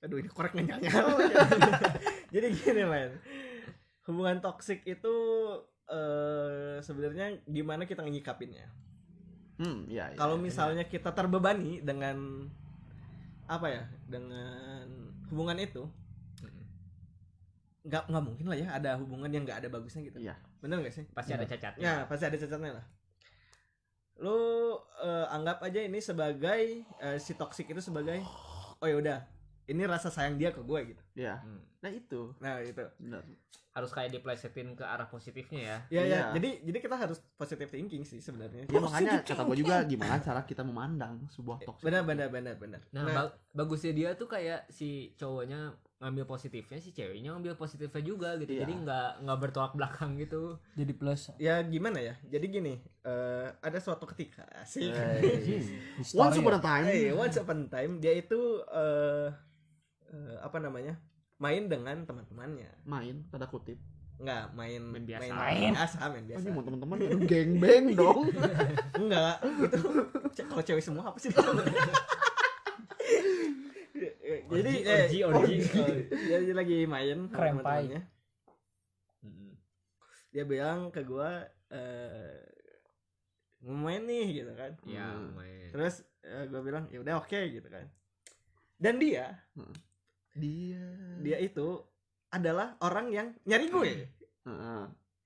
Aduh 0.00 0.16
ini 0.16 0.30
korek 0.32 0.56
ngenyanya 0.56 0.90
jadi 2.34 2.46
gini 2.56 2.82
men. 2.88 3.12
Hubungan 4.08 4.40
toksik 4.40 4.82
itu 4.88 5.14
eh 5.90 6.80
sebenarnya 6.80 7.42
gimana 7.44 7.84
kita 7.84 8.00
ngikapinnya 8.06 8.70
hmm 9.60 9.90
iya, 9.92 10.14
iya. 10.14 10.16
Kalau 10.16 10.40
iya. 10.40 10.44
misalnya 10.48 10.84
kita 10.88 11.12
terbebani 11.12 11.84
dengan 11.84 12.48
apa 13.50 13.66
ya 13.68 13.82
dengan 14.08 14.86
hubungan 15.28 15.58
itu 15.60 15.84
nggak 17.80 18.12
nggak 18.12 18.24
mungkin 18.24 18.46
lah 18.46 18.58
ya 18.60 18.68
ada 18.76 18.90
hubungan 19.00 19.28
yang 19.32 19.44
nggak 19.44 19.64
ada 19.64 19.68
bagusnya 19.68 20.04
gitu. 20.04 20.20
Iya. 20.20 20.36
bener 20.60 20.84
nggak 20.84 20.94
sih? 20.94 21.04
Pasti 21.16 21.32
ada 21.32 21.48
cacatnya. 21.48 21.80
Ya, 21.80 21.94
pasti 22.04 22.24
ada 22.28 22.36
cacatnya 22.36 22.70
lah. 22.76 22.86
Lu 24.20 24.36
eh, 25.00 25.26
anggap 25.32 25.64
aja 25.64 25.80
ini 25.80 25.96
sebagai 25.98 26.84
eh, 26.84 27.18
si 27.18 27.32
toksik 27.36 27.72
itu 27.72 27.80
sebagai 27.80 28.20
oh 28.80 28.86
ya 28.86 28.96
udah, 29.00 29.18
ini 29.70 29.82
rasa 29.84 30.08
sayang 30.08 30.34
dia 30.34 30.50
ke 30.50 30.60
gue 30.60 30.80
gitu. 30.86 31.02
Iya. 31.16 31.38
Hmm. 31.38 31.62
nah 31.78 31.88
itu 31.88 32.34
Nah, 32.36 32.58
itu. 32.60 32.84
benar 32.98 33.22
Harus 33.70 33.88
kayak 33.88 34.10
diplesetin 34.10 34.74
ke 34.74 34.82
arah 34.82 35.06
positifnya 35.06 35.60
ya. 35.60 35.78
Ya 35.88 36.02
ya, 36.02 36.02
Iya. 36.02 36.22
jadi 36.34 36.50
jadi 36.60 36.78
kita 36.80 36.96
harus 36.96 37.22
positive 37.34 37.70
thinking 37.70 38.02
sih 38.02 38.18
sebenarnya. 38.18 38.66
ya 38.66 38.78
makanya 38.78 39.22
kata 39.22 39.42
gue 39.42 39.56
juga 39.56 39.80
gimana 39.84 40.18
cara 40.18 40.42
kita 40.42 40.60
memandang 40.60 41.22
sebuah 41.28 41.62
toxic 41.62 41.86
Benar 41.86 42.02
benar 42.02 42.28
benar 42.28 42.54
benar. 42.56 42.82
Nah, 42.90 43.04
ba- 43.06 43.32
bagusnya 43.54 43.92
dia 43.92 44.10
tuh 44.12 44.26
kayak 44.26 44.66
si 44.68 45.14
cowoknya 45.14 45.70
ngambil 45.98 46.24
positifnya, 46.26 46.76
si 46.76 46.90
ceweknya 46.90 47.30
ngambil 47.30 47.54
positifnya 47.54 48.02
juga 48.02 48.32
gitu. 48.36 48.50
Iya. 48.50 48.60
Jadi 48.60 48.72
nggak 48.80 49.10
nggak 49.22 49.38
bertolak 49.38 49.72
belakang 49.72 50.16
gitu. 50.16 50.58
jadi 50.74 50.92
plus 50.92 51.30
ya 51.38 51.62
gimana 51.62 52.00
ya? 52.00 52.14
Jadi 52.26 52.46
gini, 52.50 52.74
eh, 53.00 53.46
ada 53.54 53.78
suatu 53.78 54.02
ketika 54.04 54.44
sih. 54.64 54.90
once 56.12 56.34
History 56.34 56.40
upon 56.40 56.52
ya. 56.52 56.58
a 56.58 56.62
time 56.62 56.84
Hey, 56.86 57.12
once 57.12 57.36
upon 57.36 57.58
a 57.60 57.68
time 57.70 57.92
dia 57.96 58.12
itu 58.14 58.40
eh 58.66 59.28
eh, 60.10 60.36
apa 60.40 60.58
namanya? 60.58 60.94
main 61.36 61.66
dengan 61.66 62.04
teman-temannya. 62.04 62.68
main 62.84 63.24
tanda 63.26 63.46
kutip 63.46 63.80
Enggak, 64.18 64.52
main 64.52 64.82
Main 64.84 65.04
biasa. 65.06 65.32
main 65.32 65.72
biasa, 65.72 65.98
main 66.06 66.24
biasa. 66.26 66.40
ini 66.42 66.50
mau 66.50 66.60
teman-teman 66.60 66.96
aduh 67.00 67.20
geng 67.24 67.56
beng 67.56 67.84
dong 67.94 68.28
Enggak, 69.00 69.40
itu 69.40 70.44
kalau 70.44 70.60
cewek 70.62 70.84
semua 70.84 71.08
apa 71.08 71.16
sih? 71.16 71.32
jadi 74.50 74.72
Orgi, 74.72 74.84
eh, 74.84 75.24
orgi, 75.24 75.56
orgi. 75.56 75.56
jadi 76.28 76.52
lagi 76.52 76.78
main 76.84 77.28
teman-temannya. 77.28 78.00
Dia 80.30 80.44
bilang 80.44 80.90
ke 80.90 81.02
gua 81.02 81.42
eh 81.68 82.38
mau 83.60 83.76
main 83.82 84.04
nih 84.04 84.26
gitu 84.36 84.52
kan. 84.52 84.72
Ya, 84.84 85.10
Hmm. 85.10 85.32
main. 85.32 85.68
Terus 85.70 85.94
eh, 86.20 86.44
gua 86.46 86.60
bilang 86.60 86.84
ya 86.88 87.00
udah 87.00 87.18
oke 87.18 87.40
gitu 87.48 87.66
kan. 87.66 87.88
Dan 88.76 88.96
dia, 88.96 89.32
dia 90.34 90.84
dia 91.20 91.36
itu 91.42 91.82
adalah 92.30 92.78
orang 92.80 93.10
yang 93.10 93.28
nyari 93.42 93.66
gue. 93.66 93.92
Heeh. 94.46 94.82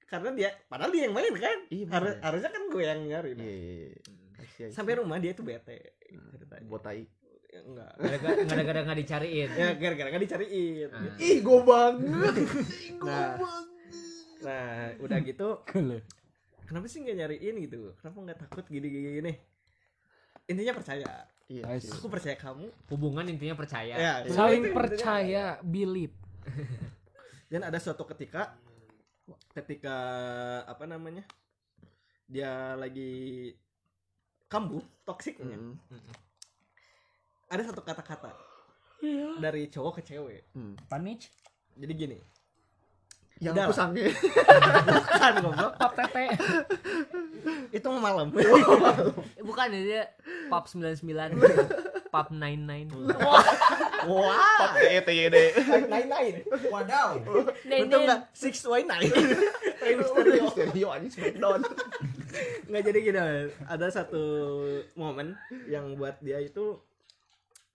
Karena 0.08 0.30
dia 0.32 0.48
padahal 0.68 0.90
dia 0.92 1.08
yang 1.08 1.14
main 1.14 1.34
kan. 1.36 1.58
iya 1.68 1.84
bener. 1.88 2.16
harusnya 2.24 2.50
kan 2.52 2.62
gue 2.72 2.82
yang 2.82 3.00
nyari. 3.04 3.30
iya 3.36 3.44
iya, 3.44 3.74
iya. 3.92 4.00
Kasih 4.34 4.62
aja. 4.68 4.74
Sampai 4.74 4.92
rumah 4.98 5.18
dia 5.20 5.32
itu 5.36 5.42
bete 5.44 6.00
ceritanya. 6.32 6.66
buat 6.68 6.82
tai 6.82 7.04
Ya, 7.54 7.62
enggak. 7.62 7.92
Gara-gara 8.02 8.34
gara-gara 8.50 8.80
nggak 8.82 8.98
dicariin. 9.06 9.48
Ya 9.54 9.68
gara-gara 9.78 10.08
kan 10.10 10.20
dicariin. 10.26 10.90
Ah. 10.90 11.14
ih 11.22 11.38
gue 11.38 11.60
banget 11.62 12.34
Ih, 12.34 12.90
gua 12.98 13.14
Nah. 13.14 13.34
banget. 13.38 13.66
Nah, 14.44 14.86
udah 15.00 15.18
gitu 15.22 15.48
kenapa 16.66 16.86
sih 16.90 17.06
nggak 17.06 17.16
nyariin 17.22 17.54
gitu? 17.62 17.94
Kenapa 18.02 18.18
nggak 18.26 18.38
takut 18.42 18.64
gini-gini 18.66 19.22
gini? 19.22 19.32
Intinya 20.50 20.74
percaya. 20.74 21.12
Iya 21.48 21.62
Nice. 21.68 21.92
Aku 21.92 22.09
percaya 22.09 22.37
kamu. 22.38 22.66
Hubungan 22.88 23.24
intinya 23.28 23.57
percaya. 23.59 23.94
Ya, 23.94 24.12
saling 24.33 24.64
itu 24.64 24.72
intinya 24.72 24.78
percaya 24.80 25.44
believe 25.61 26.16
Dan 27.52 27.61
ada 27.64 27.78
suatu 27.78 28.04
ketika 28.09 28.57
ketika 29.52 29.96
apa 30.66 30.85
namanya? 30.88 31.24
Dia 32.24 32.74
lagi 32.74 33.52
kambuh 34.48 34.83
toksiknya. 35.04 35.57
Hmm. 35.61 35.76
Ada 37.52 37.70
satu 37.70 37.85
kata-kata 37.85 38.33
dari 39.38 39.68
cowok 39.68 40.00
ke 40.00 40.02
cewek. 40.14 40.42
Hmm. 40.57 40.74
panich 40.88 41.28
Jadi 41.74 41.92
gini. 41.92 42.18
Yang 43.42 43.55
Udah 43.55 43.66
aku 43.66 43.75
sange 43.75 44.07
Bukan 44.94 45.33
goblok. 45.42 45.73
pap 45.75 45.92
tete 45.99 46.25
Itu 47.75 47.87
mau 47.90 48.03
malam. 48.03 48.31
Bukan 49.42 49.66
ya 49.75 49.81
dia 49.83 50.03
Pop 50.47 50.70
99 50.70 51.03
Pop 52.14 52.31
99 52.31 53.11
Wah. 54.07 54.70
TYD 55.03 55.37
Nine 55.90 56.09
nine. 56.09 56.37
Wadaw. 56.70 57.18
Untung 57.66 58.05
nine. 58.87 59.11
Rey 59.83 59.92
Mysterio. 59.99 60.44
stereo 60.49 60.88
anjing 60.94 61.12
smackdown 61.12 61.61
nggak 62.66 62.83
jadi 62.90 62.99
gini 62.99 63.20
ada 63.68 63.87
satu 63.92 64.23
momen 64.99 65.38
yang 65.70 65.94
buat 65.94 66.18
dia 66.18 66.42
itu 66.42 66.75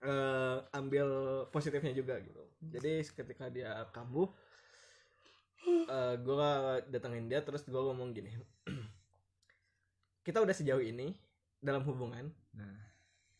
eh, 0.04 0.56
ambil 0.76 1.08
positifnya 1.48 1.96
juga 1.96 2.20
gitu 2.20 2.42
jadi 2.68 3.00
ketika 3.06 3.48
dia 3.48 3.88
kambuh 3.94 4.28
eh 5.66 6.14
gue 6.20 6.50
datengin 6.88 7.26
dia 7.28 7.40
terus 7.44 7.66
gue 7.66 7.80
ngomong 7.80 8.14
gini. 8.14 8.32
Kita 10.26 10.40
udah 10.40 10.54
sejauh 10.54 10.82
ini 10.84 11.12
dalam 11.60 11.84
hubungan. 11.84 12.28
Nah. 12.56 12.88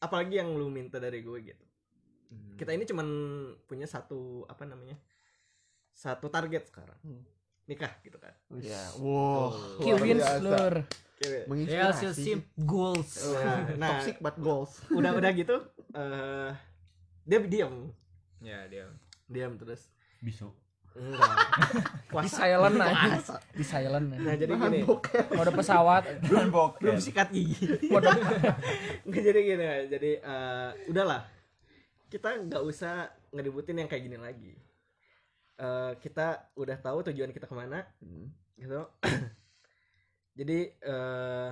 apalagi 0.00 0.40
yang 0.40 0.56
lu 0.56 0.72
minta 0.72 0.96
dari 0.96 1.20
gue 1.20 1.38
gitu. 1.44 1.64
Hmm. 2.30 2.54
kita 2.54 2.72
ini 2.72 2.86
cuman 2.86 3.08
punya 3.66 3.90
satu 3.90 4.46
apa 4.46 4.64
namanya 4.64 4.96
satu 5.92 6.32
target 6.32 6.72
sekarang. 6.72 6.96
Hmm. 7.04 7.20
nikah 7.68 7.92
gitu 8.00 8.16
kan. 8.16 8.32
Ya 8.64 8.80
wow. 8.96 9.52
Kevin. 9.84 10.24
Slur. 10.24 10.74
Real 11.20 11.44
menginspirasi 11.52 12.40
Goals. 12.64 13.28
Nah, 13.28 13.60
nah 13.82 13.88
toxic 14.00 14.16
but 14.24 14.36
goals. 14.40 14.80
udah 14.88 15.12
udah 15.12 15.30
gitu 15.36 15.60
eh 16.00 16.50
dia 17.28 17.38
diam 17.44 17.92
ya 18.40 18.64
dia 18.72 18.88
diam 19.28 19.60
terus. 19.60 19.92
Bisu. 20.24 20.48
enggak. 21.04 21.34
Di 22.10 22.28
silent 22.28 22.76
aja 22.76 23.10
di 23.56 23.64
silent 23.64 24.06
aja. 24.12 24.20
nah 24.20 24.34
jadi 24.36 24.52
gini. 24.52 24.80
mode 25.32 25.52
pesawat. 25.56 26.02
Belum 26.76 26.98
sikat 27.00 27.28
gigi. 27.32 27.88
Mode 27.88 28.08
nggak 29.08 29.22
jadi 29.24 29.40
gini 29.40 29.64
jadi 29.88 30.10
eh, 30.20 30.70
udahlah. 30.92 31.24
Kita 32.10 32.36
nggak 32.42 32.62
usah 32.66 33.08
ngeributin 33.32 33.80
yang 33.80 33.88
kayak 33.88 34.04
gini 34.04 34.18
lagi. 34.20 34.52
Eh, 35.56 35.92
kita 36.00 36.52
udah 36.56 36.76
tahu 36.80 37.04
tujuan 37.12 37.32
kita 37.32 37.44
ke 37.44 37.54
mana 37.54 37.84
gitu. 38.56 38.80
Jadi 40.40 40.58
eh, 40.72 41.48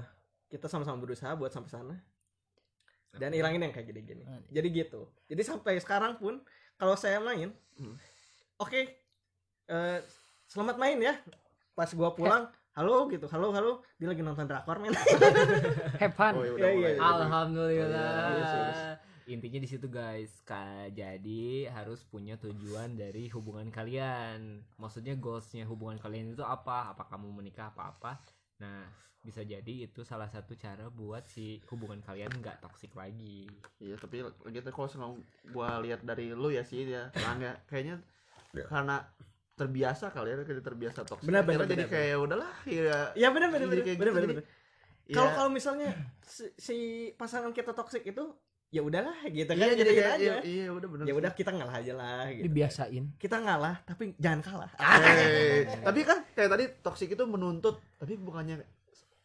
kita 0.49 0.65
sama-sama 0.65 0.97
berusaha 0.97 1.37
buat 1.37 1.53
sampai 1.53 1.69
sana. 1.69 1.97
Dan 3.13 3.33
hilangin 3.37 3.69
yang 3.69 3.73
kayak 3.73 3.89
gini-gini. 3.89 4.25
Jadi 4.49 4.69
gitu. 4.73 5.09
Jadi 5.29 5.43
sampai 5.45 5.77
sekarang 5.81 6.17
pun 6.17 6.41
kalau 6.79 6.95
saya 6.95 7.19
main 7.21 7.53
Hmm. 7.79 7.95
oke 8.59 8.75
eh, 9.69 9.99
selamat 10.49 10.77
main 10.77 10.99
ya 10.99 11.15
pas 11.73 11.89
gua 11.93 12.11
pulang 12.11 12.49
halo 12.73 13.07
gitu 13.11 13.27
halo 13.29 13.53
halo 13.53 13.73
dia 13.99 14.09
lagi 14.09 14.23
nonton 14.23 14.49
drakor 14.49 14.79
men 14.79 14.95
have 16.01 16.15
fun 16.15 16.35
Oh, 16.35 16.45
ya 16.45 16.71
iya. 16.71 16.97
Alhamdulillah. 16.97 18.15
Bagus, 18.33 18.51
bagus. 18.55 18.81
Intinya 19.29 19.61
di 19.61 19.69
situ 19.69 19.87
guys. 19.91 20.41
Ka- 20.41 20.89
jadi 20.89 21.69
harus 21.69 22.01
punya 22.07 22.41
tujuan 22.41 22.97
dari 22.97 23.29
hubungan 23.29 23.69
kalian. 23.69 24.65
Maksudnya 24.81 25.19
goalsnya 25.21 25.69
hubungan 25.69 26.01
kalian 26.01 26.33
itu 26.33 26.41
apa? 26.41 26.95
Apa 26.95 27.05
kamu 27.13 27.29
menikah 27.35 27.69
apa 27.75 27.93
apa? 27.93 28.13
Nah 28.63 28.89
bisa 29.19 29.43
jadi 29.45 29.85
itu 29.85 30.07
salah 30.07 30.31
satu 30.31 30.55
cara 30.57 30.89
buat 30.89 31.27
si 31.29 31.61
hubungan 31.69 32.01
kalian 32.01 32.31
nggak 32.41 32.63
toksik 32.65 32.95
lagi. 32.97 33.45
Iya, 33.83 33.99
tapi 34.01 34.23
gitu 34.49 34.69
kalau 34.73 34.89
sekarang 34.89 35.15
gua 35.53 35.83
lihat 35.85 36.01
dari 36.07 36.33
lu 36.33 36.49
ya 36.49 36.63
sih 36.65 36.87
ya, 36.89 37.11
Rangga 37.13 37.59
kayaknya 37.69 38.01
karena 38.65 39.05
terbiasa 39.59 40.15
kali 40.15 40.29
ya, 40.31 40.37
kayak 40.47 40.63
terbiasa 40.63 41.01
toksik. 41.03 41.27
Benar, 41.27 41.43
benar, 41.43 41.67
Akhirnya 41.67 41.75
jadi 41.75 41.85
benar, 41.85 41.95
kayak 41.99 42.17
udahlah 42.23 42.53
ya. 42.65 42.99
ya 43.19 43.29
benar 43.35 43.49
benar 43.51 43.67
benar 43.67 43.83
benar 43.83 43.87
gitu, 43.91 43.99
benar 43.99 44.13
benar. 44.15 44.45
kalau 45.11 45.29
ya, 45.29 45.35
kalau 45.35 45.51
misalnya 45.51 45.89
si, 46.23 46.45
si 46.55 46.77
pasangan 47.19 47.51
kita 47.51 47.75
toksik 47.75 48.07
itu 48.07 48.25
ya 48.69 48.85
udahlah 48.85 49.17
gitu 49.33 49.49
kan 49.49 49.65
iya, 49.65 49.81
jadi 49.81 49.93
kayak 49.97 50.13
aja 50.13 50.21
iya, 50.21 50.37
iya, 50.45 50.65
udah 50.69 50.89
benar. 50.93 51.05
ya 51.09 51.15
udah 51.17 51.33
kita 51.33 51.57
ngalah 51.57 51.81
aja 51.81 51.93
lah 51.97 52.29
gitu. 52.29 52.45
dibiasain 52.53 53.05
kita 53.17 53.41
ngalah 53.41 53.81
tapi 53.89 54.13
jangan 54.21 54.41
kalah 54.45 54.71
tapi 55.89 56.01
kan 56.05 56.21
kayak 56.37 56.51
tadi 56.53 56.65
toksik 56.85 57.17
itu 57.17 57.25
menuntut, 57.25 57.81
tapi 57.97 58.21
bukannya 58.21 58.61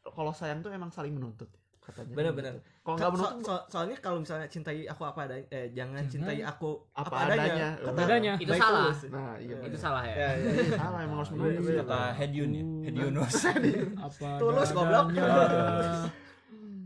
kalau 0.07 0.31
sayang 0.31 0.63
tuh 0.63 0.71
emang 0.71 0.95
saling 0.95 1.11
menuntut 1.11 1.51
katanya. 1.83 2.13
benar-benar 2.13 2.53
Kalau 2.79 2.95
So- 2.95 2.97
nggak 2.97 3.11
menuntut 3.11 3.35
so- 3.37 3.43
so- 3.49 3.65
soalnya 3.69 3.97
kalau 3.97 4.17
misalnya 4.19 4.47
cintai 4.47 4.83
aku 4.83 5.03
apa 5.03 5.19
adanya 5.23 5.45
eh 5.49 5.67
jangan 5.69 5.99
Jangan. 5.99 6.09
cintai 6.09 6.39
aku 6.41 6.69
Apa 6.93 7.01
apa, 7.01 7.15
adanya. 7.25 7.43
adanya, 7.43 7.67
Apa 7.73 7.83
Kata 7.85 8.01
adanya. 8.05 8.33
Itu 8.35 8.49
baik 8.49 8.61
salah. 8.61 8.83
tulus. 8.83 8.99
Nah, 9.05 9.31
iya. 9.37 9.57
Itu 9.61 9.77
salah 9.77 10.03
ya. 10.03 10.13
ya, 10.13 10.29
ya, 10.33 10.49
ya. 10.53 10.77
salah 10.77 10.99
emang 10.99 11.17
harus 11.17 11.29
Iya, 11.29 11.37
menuntut. 11.37 11.63
iya. 11.65 11.79
Kata 11.79 11.95
ya. 11.95 12.11
Head 12.13 12.31
Yunus. 12.33 13.33
apa 14.05 14.27
Tulus, 14.37 14.69
goblok. 14.71 15.05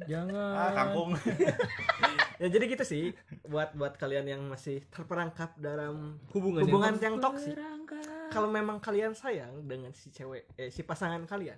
jangan 0.08 0.54
Ah, 0.56 0.72
kangkung. 0.74 1.10
ya 2.42 2.48
jadi 2.48 2.66
gitu 2.70 2.84
sih 2.86 3.04
buat 3.44 3.74
buat 3.74 3.94
kalian 3.96 4.26
yang 4.28 4.42
masih 4.46 4.86
terperangkap 4.88 5.58
dalam 5.58 6.22
Hubungan, 6.30 6.64
hubungan 6.64 6.94
yang 6.96 7.04
yang 7.04 7.16
toksik 7.18 7.58
kalau 8.30 8.48
memang 8.48 8.78
kalian 8.78 9.12
sayang 9.12 9.66
dengan 9.66 9.90
si 9.92 10.08
cewek 10.08 10.46
eh 10.54 10.70
si 10.70 10.80
pasangan 10.82 11.26
kalian 11.26 11.58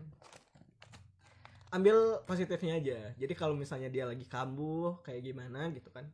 ambil 1.69 2.25
positifnya 2.25 2.77
aja 2.77 2.99
jadi 3.15 3.33
kalau 3.33 3.53
misalnya 3.53 3.87
dia 3.87 4.05
lagi 4.05 4.25
kambuh 4.25 5.01
kayak 5.01 5.21
gimana 5.21 5.69
gitu 5.69 5.89
kan 5.89 6.09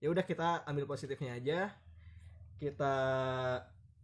ya 0.00 0.10
udah 0.10 0.24
kita 0.24 0.64
ambil 0.66 0.84
positifnya 0.84 1.36
aja 1.36 1.58
kita 2.58 2.94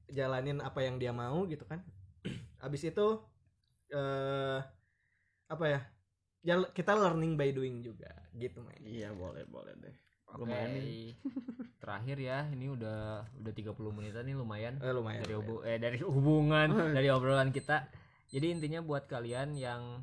jalanin 0.06 0.62
apa 0.62 0.80
yang 0.87 0.96
dia 0.96 1.11
mau 1.11 1.44
gitu 1.44 1.66
kan 1.66 1.82
abis 2.66 2.87
itu 2.87 3.06
eh 3.90 4.61
apa 5.46 5.64
ya 5.66 5.80
ya 6.42 6.54
kita 6.70 6.94
learning 6.94 7.35
by 7.35 7.50
doing 7.50 7.82
juga 7.82 8.11
gitu 8.38 8.62
main 8.62 8.78
Iya, 8.82 9.11
boleh, 9.11 9.42
boleh 9.50 9.74
deh. 9.82 9.94
Oke. 10.30 10.46
Lumayan 10.46 10.78
nih. 10.78 11.14
Terakhir 11.82 12.18
ya, 12.18 12.38
ini 12.50 12.70
udah 12.70 13.26
udah 13.35 13.52
30 13.54 13.74
menitan 13.94 14.26
nih 14.26 14.35
lumayan. 14.35 14.74
eh, 14.78 14.90
lumayan 14.90 15.22
dari 15.22 15.35
lumayan. 15.35 15.66
eh 15.66 15.78
dari 15.78 15.98
hubungan 16.02 16.68
dari 16.96 17.09
obrolan 17.11 17.50
kita 17.50 17.87
jadi 18.26 18.52
intinya 18.52 18.82
buat 18.82 19.06
kalian 19.06 19.54
yang 19.54 20.02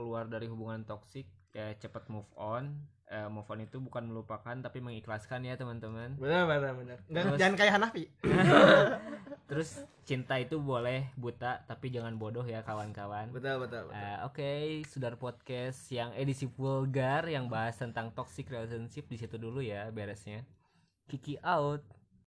keluar 0.00 0.24
dari 0.24 0.48
hubungan 0.48 0.80
toksik 0.88 1.28
ya 1.52 1.68
cepat 1.76 2.08
move 2.08 2.32
on. 2.40 2.72
Eh, 3.10 3.26
move 3.26 3.44
on 3.50 3.60
itu 3.60 3.76
bukan 3.82 4.06
melupakan 4.06 4.54
tapi 4.54 4.80
mengikhlaskan 4.80 5.44
ya 5.44 5.58
teman-teman. 5.60 6.16
Benar 6.16 6.48
benar 6.48 6.72
benar. 6.72 6.98
Terus- 7.04 7.36
jangan 7.36 7.54
kayak 7.60 7.72
Hanafi. 7.76 8.04
Terus 9.50 9.82
cinta 10.06 10.38
itu 10.38 10.62
boleh 10.62 11.10
buta 11.18 11.66
tapi 11.66 11.90
jangan 11.90 12.14
bodoh 12.16 12.46
ya 12.46 12.62
kawan-kawan. 12.62 13.34
Betul 13.34 13.66
betul, 13.66 13.90
betul. 13.90 13.98
Eh, 13.98 14.18
oke 14.24 14.50
sudar 14.86 15.18
podcast 15.18 15.90
yang 15.90 16.14
edisi 16.14 16.46
vulgar 16.48 17.26
yang 17.26 17.50
bahas 17.50 17.76
tentang 17.76 18.14
toxic 18.14 18.46
relationship 18.48 19.10
di 19.10 19.18
situ 19.18 19.36
dulu 19.36 19.58
ya 19.60 19.90
beresnya. 19.90 20.46
Kiki 21.10 21.36
out 21.42 21.82